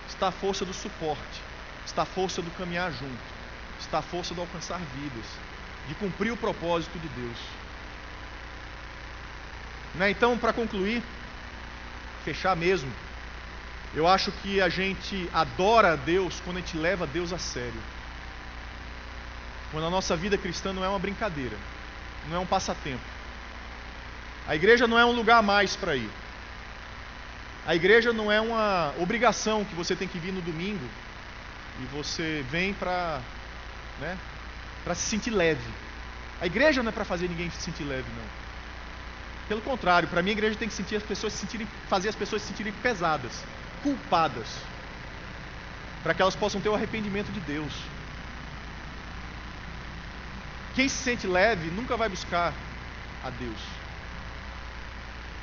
Está 0.08 0.30
a 0.30 0.32
força 0.32 0.66
do 0.66 0.74
suporte. 0.74 1.42
Está 1.86 2.04
a 2.04 2.06
força 2.06 2.42
do 2.42 2.52
caminhar 2.52 2.92
junto. 2.92 3.34
Está 3.80 4.00
a 4.00 4.02
força 4.02 4.34
do 4.34 4.42
alcançar 4.42 4.80
vidas. 4.96 5.26
De 5.88 5.96
cumprir 5.96 6.32
o 6.32 6.38
propósito 6.38 6.98
de 6.98 7.08
Deus. 7.10 7.38
Né? 9.96 10.10
Então, 10.10 10.38
para 10.38 10.54
concluir, 10.54 11.04
fechar 12.24 12.56
mesmo. 12.56 12.92
Eu 13.94 14.08
acho 14.08 14.32
que 14.32 14.60
a 14.60 14.70
gente 14.70 15.30
adora 15.34 15.94
a 15.94 15.96
Deus 15.96 16.42
quando 16.44 16.58
a 16.58 16.60
gente 16.62 16.78
leva 16.78 17.06
Deus 17.06 17.32
a 17.32 17.38
sério. 17.38 17.82
Quando 19.72 19.86
a 19.86 19.90
nossa 19.90 20.16
vida 20.16 20.38
cristã 20.38 20.72
não 20.74 20.84
é 20.84 20.90
uma 20.90 21.00
brincadeira, 21.00 21.58
não 22.30 22.38
é 22.38 22.40
um 22.40 22.46
passatempo. 22.46 23.04
A 24.48 24.56
igreja 24.56 24.88
não 24.88 24.98
é 24.98 25.06
um 25.06 25.12
lugar 25.12 25.44
mais 25.44 25.76
para 25.76 25.96
ir. 25.96 26.10
A 27.66 27.74
igreja 27.74 28.12
não 28.12 28.30
é 28.32 28.42
uma 28.42 28.94
obrigação 29.00 29.64
que 29.64 29.74
você 29.74 29.96
tem 29.96 30.08
que 30.08 30.20
vir 30.20 30.34
no 30.34 30.42
domingo 30.42 30.86
e 31.80 31.86
você 31.86 32.44
vem 32.50 32.74
para 32.74 33.22
né, 34.02 34.18
se 34.94 35.02
sentir 35.02 35.32
leve. 35.32 35.72
A 36.42 36.46
igreja 36.46 36.84
não 36.84 36.90
é 36.90 36.92
para 36.92 37.06
fazer 37.06 37.30
ninguém 37.30 37.50
se 37.50 37.62
sentir 37.62 37.86
leve, 37.86 38.08
não. 38.18 38.44
Pelo 39.48 39.62
contrário, 39.62 40.10
para 40.10 40.22
mim 40.22 40.32
a 40.32 40.34
igreja 40.34 40.58
tem 40.58 40.68
que 40.68 40.74
sentir 40.74 40.98
as 40.98 41.04
pessoas 41.04 41.32
se 41.32 41.40
sentirem, 41.40 41.68
fazer 41.88 42.10
as 42.10 42.16
pessoas 42.16 42.42
se 42.42 42.50
sentirem 42.50 42.74
pesadas, 42.74 43.44
culpadas, 43.82 44.48
para 46.02 46.14
que 46.14 46.22
elas 46.22 46.36
possam 46.36 46.60
ter 46.60 46.70
o 46.70 46.76
arrependimento 46.76 47.32
de 47.32 47.40
Deus. 47.40 47.74
Quem 50.76 50.90
se 50.90 50.96
sente 50.96 51.28
leve 51.28 51.70
nunca 51.72 51.96
vai 51.96 52.10
buscar 52.10 52.54
a 53.24 53.30
Deus. 53.30 53.60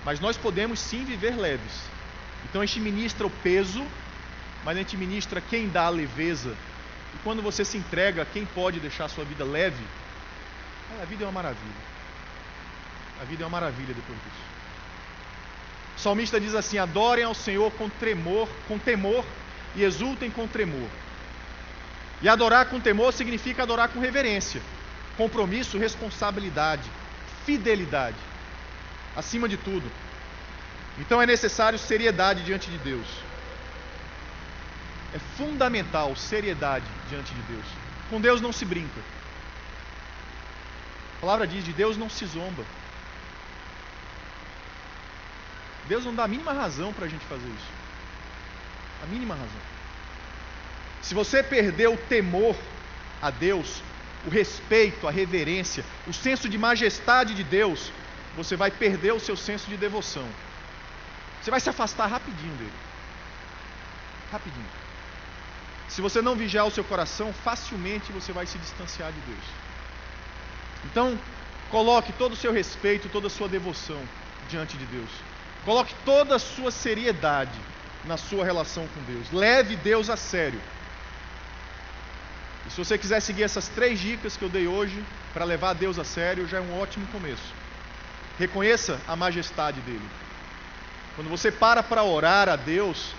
Mas 0.04 0.20
nós 0.20 0.36
podemos 0.36 0.80
sim 0.80 1.04
viver 1.04 1.36
leves. 1.36 1.99
Então 2.44 2.60
a 2.60 2.66
gente 2.66 2.80
ministra 2.80 3.26
o 3.26 3.30
peso, 3.30 3.84
mas 4.64 4.76
a 4.76 4.80
gente 4.80 4.96
ministra 4.96 5.40
quem 5.40 5.68
dá 5.68 5.84
a 5.84 5.90
leveza. 5.90 6.56
E 7.14 7.18
quando 7.24 7.42
você 7.42 7.64
se 7.64 7.76
entrega, 7.76 8.24
quem 8.24 8.44
pode 8.46 8.80
deixar 8.80 9.06
a 9.06 9.08
sua 9.08 9.24
vida 9.24 9.44
leve, 9.44 9.84
a 11.00 11.04
vida 11.04 11.24
é 11.24 11.26
uma 11.26 11.32
maravilha. 11.32 11.90
A 13.20 13.24
vida 13.24 13.42
é 13.42 13.46
uma 13.46 13.50
maravilha 13.50 13.94
depois 13.94 14.18
disso. 14.18 14.50
O 15.96 16.00
salmista 16.00 16.40
diz 16.40 16.54
assim: 16.54 16.78
adorem 16.78 17.24
ao 17.24 17.34
Senhor 17.34 17.70
com 17.72 17.88
tremor, 17.88 18.48
com 18.66 18.78
temor 18.78 19.24
e 19.76 19.82
exultem 19.82 20.30
com 20.30 20.46
tremor. 20.46 20.88
E 22.22 22.28
adorar 22.28 22.66
com 22.66 22.80
temor 22.80 23.12
significa 23.12 23.62
adorar 23.62 23.88
com 23.88 24.00
reverência, 24.00 24.60
compromisso, 25.16 25.78
responsabilidade, 25.78 26.90
fidelidade, 27.44 28.16
acima 29.16 29.48
de 29.48 29.56
tudo. 29.56 29.90
Então 31.00 31.20
é 31.20 31.26
necessário 31.26 31.78
seriedade 31.78 32.44
diante 32.44 32.70
de 32.70 32.78
Deus. 32.78 33.06
É 35.14 35.18
fundamental 35.36 36.14
seriedade 36.14 36.86
diante 37.08 37.34
de 37.34 37.42
Deus. 37.42 37.64
Com 38.10 38.20
Deus 38.20 38.40
não 38.40 38.52
se 38.52 38.64
brinca. 38.64 39.00
A 41.16 41.20
palavra 41.20 41.46
diz: 41.46 41.64
de 41.64 41.72
Deus 41.72 41.96
não 41.96 42.08
se 42.08 42.26
zomba. 42.26 42.64
Deus 45.88 46.04
não 46.04 46.14
dá 46.14 46.24
a 46.24 46.28
mínima 46.28 46.52
razão 46.52 46.92
para 46.92 47.06
a 47.06 47.08
gente 47.08 47.24
fazer 47.24 47.48
isso. 47.48 47.72
A 49.02 49.06
mínima 49.06 49.34
razão. 49.34 49.62
Se 51.02 51.14
você 51.14 51.42
perder 51.42 51.88
o 51.88 51.96
temor 51.96 52.54
a 53.22 53.30
Deus, 53.30 53.82
o 54.26 54.30
respeito, 54.30 55.08
a 55.08 55.10
reverência, 55.10 55.82
o 56.06 56.12
senso 56.12 56.48
de 56.48 56.58
majestade 56.58 57.34
de 57.34 57.42
Deus, 57.42 57.90
você 58.36 58.54
vai 58.54 58.70
perder 58.70 59.12
o 59.12 59.20
seu 59.20 59.36
senso 59.36 59.68
de 59.68 59.76
devoção. 59.78 60.28
Você 61.40 61.50
vai 61.50 61.60
se 61.60 61.70
afastar 61.70 62.06
rapidinho 62.06 62.54
dele. 62.56 62.72
Rapidinho. 64.30 64.66
Se 65.88 66.00
você 66.00 66.22
não 66.22 66.36
vigiar 66.36 66.66
o 66.66 66.70
seu 66.70 66.84
coração, 66.84 67.32
facilmente 67.32 68.12
você 68.12 68.32
vai 68.32 68.46
se 68.46 68.58
distanciar 68.58 69.10
de 69.10 69.20
Deus. 69.20 69.44
Então, 70.84 71.18
coloque 71.70 72.12
todo 72.12 72.32
o 72.32 72.36
seu 72.36 72.52
respeito, 72.52 73.08
toda 73.08 73.26
a 73.26 73.30
sua 73.30 73.48
devoção 73.48 74.00
diante 74.48 74.76
de 74.76 74.86
Deus. 74.86 75.10
Coloque 75.64 75.94
toda 76.04 76.36
a 76.36 76.38
sua 76.38 76.70
seriedade 76.70 77.58
na 78.04 78.16
sua 78.16 78.44
relação 78.44 78.86
com 78.88 79.02
Deus. 79.02 79.30
Leve 79.32 79.76
Deus 79.76 80.08
a 80.08 80.16
sério. 80.16 80.60
E 82.66 82.70
se 82.70 82.76
você 82.76 82.96
quiser 82.96 83.20
seguir 83.20 83.42
essas 83.42 83.68
três 83.68 83.98
dicas 83.98 84.36
que 84.36 84.44
eu 84.44 84.48
dei 84.48 84.66
hoje 84.66 85.04
para 85.32 85.44
levar 85.44 85.74
Deus 85.74 85.98
a 85.98 86.04
sério, 86.04 86.46
já 86.46 86.58
é 86.58 86.60
um 86.60 86.78
ótimo 86.80 87.06
começo. 87.08 87.52
Reconheça 88.38 89.00
a 89.08 89.16
majestade 89.16 89.80
dele. 89.80 90.08
Quando 91.20 91.28
você 91.28 91.52
para 91.52 91.82
para 91.82 92.02
orar 92.02 92.48
a 92.48 92.56
Deus, 92.56 93.12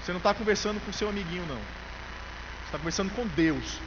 você 0.00 0.12
não 0.12 0.16
está 0.16 0.32
conversando 0.32 0.80
com 0.80 0.90
seu 0.90 1.10
amiguinho, 1.10 1.44
não. 1.44 1.56
Você 1.58 2.64
está 2.64 2.78
conversando 2.78 3.14
com 3.14 3.26
Deus. 3.26 3.78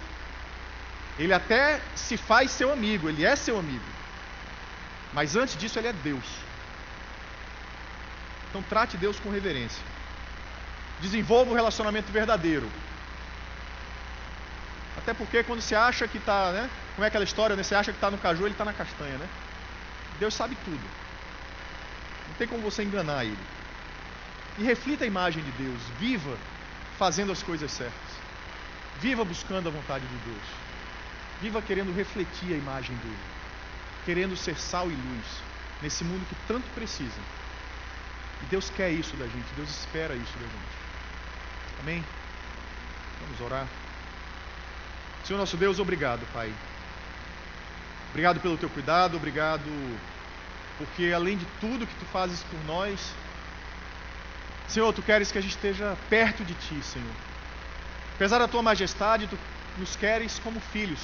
Ele 1.17 1.33
até 1.33 1.81
se 1.95 2.17
faz 2.17 2.51
seu 2.51 2.71
amigo, 2.71 3.09
ele 3.09 3.25
é 3.25 3.35
seu 3.35 3.57
amigo. 3.57 3.83
Mas 5.11 5.35
antes 5.35 5.57
disso, 5.57 5.79
ele 5.79 5.87
é 5.87 5.93
Deus. 5.93 6.23
Então 8.47 8.61
trate 8.61 8.95
Deus 8.95 9.19
com 9.19 9.31
reverência. 9.31 9.83
Desenvolva 10.99 11.49
um 11.49 11.55
relacionamento 11.55 12.11
verdadeiro. 12.11 12.69
Até 14.99 15.15
porque 15.15 15.41
quando 15.41 15.61
você 15.61 15.73
acha 15.73 16.07
que 16.07 16.19
está, 16.19 16.51
né? 16.51 16.69
Como 16.93 17.03
é 17.03 17.07
aquela 17.07 17.23
história, 17.23 17.55
né? 17.55 17.63
Você 17.63 17.73
acha 17.73 17.91
que 17.91 17.97
está 17.97 18.11
no 18.11 18.19
caju, 18.19 18.43
ele 18.43 18.51
está 18.51 18.65
na 18.65 18.73
castanha, 18.73 19.17
né? 19.17 19.27
Deus 20.19 20.35
sabe 20.35 20.55
tudo. 20.63 21.10
Não 22.31 22.37
tem 22.37 22.47
como 22.47 22.63
você 22.63 22.81
enganar 22.81 23.25
ele. 23.25 23.37
E 24.57 24.63
reflita 24.63 25.03
a 25.03 25.07
imagem 25.07 25.43
de 25.43 25.51
Deus. 25.51 25.81
Viva 25.99 26.37
fazendo 26.97 27.31
as 27.31 27.43
coisas 27.43 27.69
certas. 27.69 28.11
Viva 29.01 29.25
buscando 29.25 29.67
a 29.67 29.71
vontade 29.71 30.05
de 30.07 30.15
Deus. 30.23 30.47
Viva 31.41 31.61
querendo 31.61 31.93
refletir 31.93 32.53
a 32.53 32.57
imagem 32.57 32.95
dele. 32.97 33.17
Querendo 34.05 34.37
ser 34.37 34.55
sal 34.57 34.89
e 34.89 34.95
luz 34.95 35.25
nesse 35.81 36.05
mundo 36.05 36.25
que 36.29 36.35
tanto 36.47 36.65
precisa. 36.73 37.19
E 38.43 38.45
Deus 38.45 38.69
quer 38.69 38.91
isso 38.91 39.15
da 39.17 39.25
gente, 39.25 39.53
Deus 39.55 39.69
espera 39.69 40.13
isso 40.15 40.33
da 40.33 40.47
gente. 40.47 41.81
Amém? 41.81 42.05
Vamos 43.21 43.41
orar. 43.41 43.67
Senhor 45.25 45.37
nosso 45.37 45.57
Deus, 45.57 45.79
obrigado, 45.79 46.25
Pai. 46.33 46.51
Obrigado 48.11 48.39
pelo 48.39 48.57
teu 48.57 48.69
cuidado, 48.69 49.17
obrigado 49.17 49.69
porque 50.81 51.11
além 51.13 51.37
de 51.37 51.45
tudo 51.59 51.85
que 51.85 51.95
tu 51.95 52.05
fazes 52.05 52.41
por 52.43 52.59
nós, 52.65 52.99
Senhor, 54.67 54.91
tu 54.93 55.03
queres 55.03 55.31
que 55.31 55.37
a 55.37 55.41
gente 55.41 55.51
esteja 55.51 55.95
perto 56.09 56.43
de 56.43 56.55
ti, 56.55 56.81
Senhor. 56.81 57.15
Apesar 58.15 58.39
da 58.39 58.47
tua 58.47 58.63
majestade, 58.63 59.27
tu 59.27 59.37
nos 59.77 59.95
queres 59.95 60.39
como 60.39 60.59
filhos. 60.59 60.99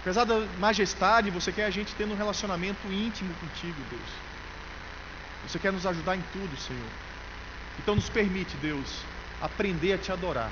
Apesar 0.00 0.24
da 0.24 0.40
majestade, 0.58 1.30
você 1.30 1.52
quer 1.52 1.66
a 1.66 1.70
gente 1.70 1.94
tendo 1.94 2.14
um 2.14 2.16
relacionamento 2.16 2.90
íntimo 2.90 3.34
contigo, 3.34 3.76
Deus. 3.90 4.10
Você 5.46 5.58
quer 5.58 5.72
nos 5.72 5.84
ajudar 5.84 6.16
em 6.16 6.24
tudo, 6.32 6.56
Senhor. 6.56 6.90
Então 7.78 7.94
nos 7.94 8.08
permite, 8.08 8.56
Deus, 8.56 9.02
aprender 9.42 9.92
a 9.92 9.98
te 9.98 10.10
adorar. 10.10 10.50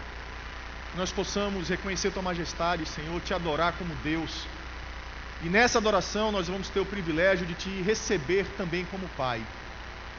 Que 0.93 0.99
nós 0.99 1.11
possamos 1.11 1.69
reconhecer 1.69 2.11
tua 2.11 2.23
majestade, 2.23 2.85
Senhor, 2.85 3.19
te 3.23 3.33
adorar 3.33 3.73
como 3.73 3.95
Deus. 3.97 4.47
E 5.43 5.49
nessa 5.49 5.79
adoração 5.79 6.31
nós 6.31 6.49
vamos 6.49 6.69
ter 6.69 6.81
o 6.81 6.87
privilégio 6.87 7.47
de 7.47 7.55
te 7.55 7.71
receber 7.83 8.47
também 8.57 8.85
como 8.85 9.09
pai, 9.17 9.43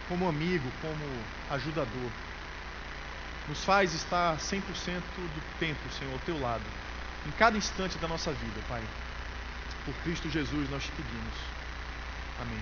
como 0.07 0.27
amigo, 0.27 0.69
como 0.81 1.05
ajudador. 1.51 2.11
Nos 3.47 3.63
faz 3.63 3.93
estar 3.93 4.37
100% 4.37 4.61
do 4.61 5.59
tempo, 5.59 5.79
Senhor, 5.97 6.13
ao 6.13 6.19
teu 6.19 6.39
lado, 6.39 6.63
em 7.27 7.31
cada 7.31 7.57
instante 7.57 7.97
da 7.97 8.07
nossa 8.07 8.31
vida, 8.31 8.61
Pai. 8.67 8.81
Por 9.85 9.93
Cristo 10.03 10.29
Jesus 10.29 10.69
nós 10.69 10.83
te 10.83 10.91
pedimos. 10.91 11.35
Amém. 12.39 12.59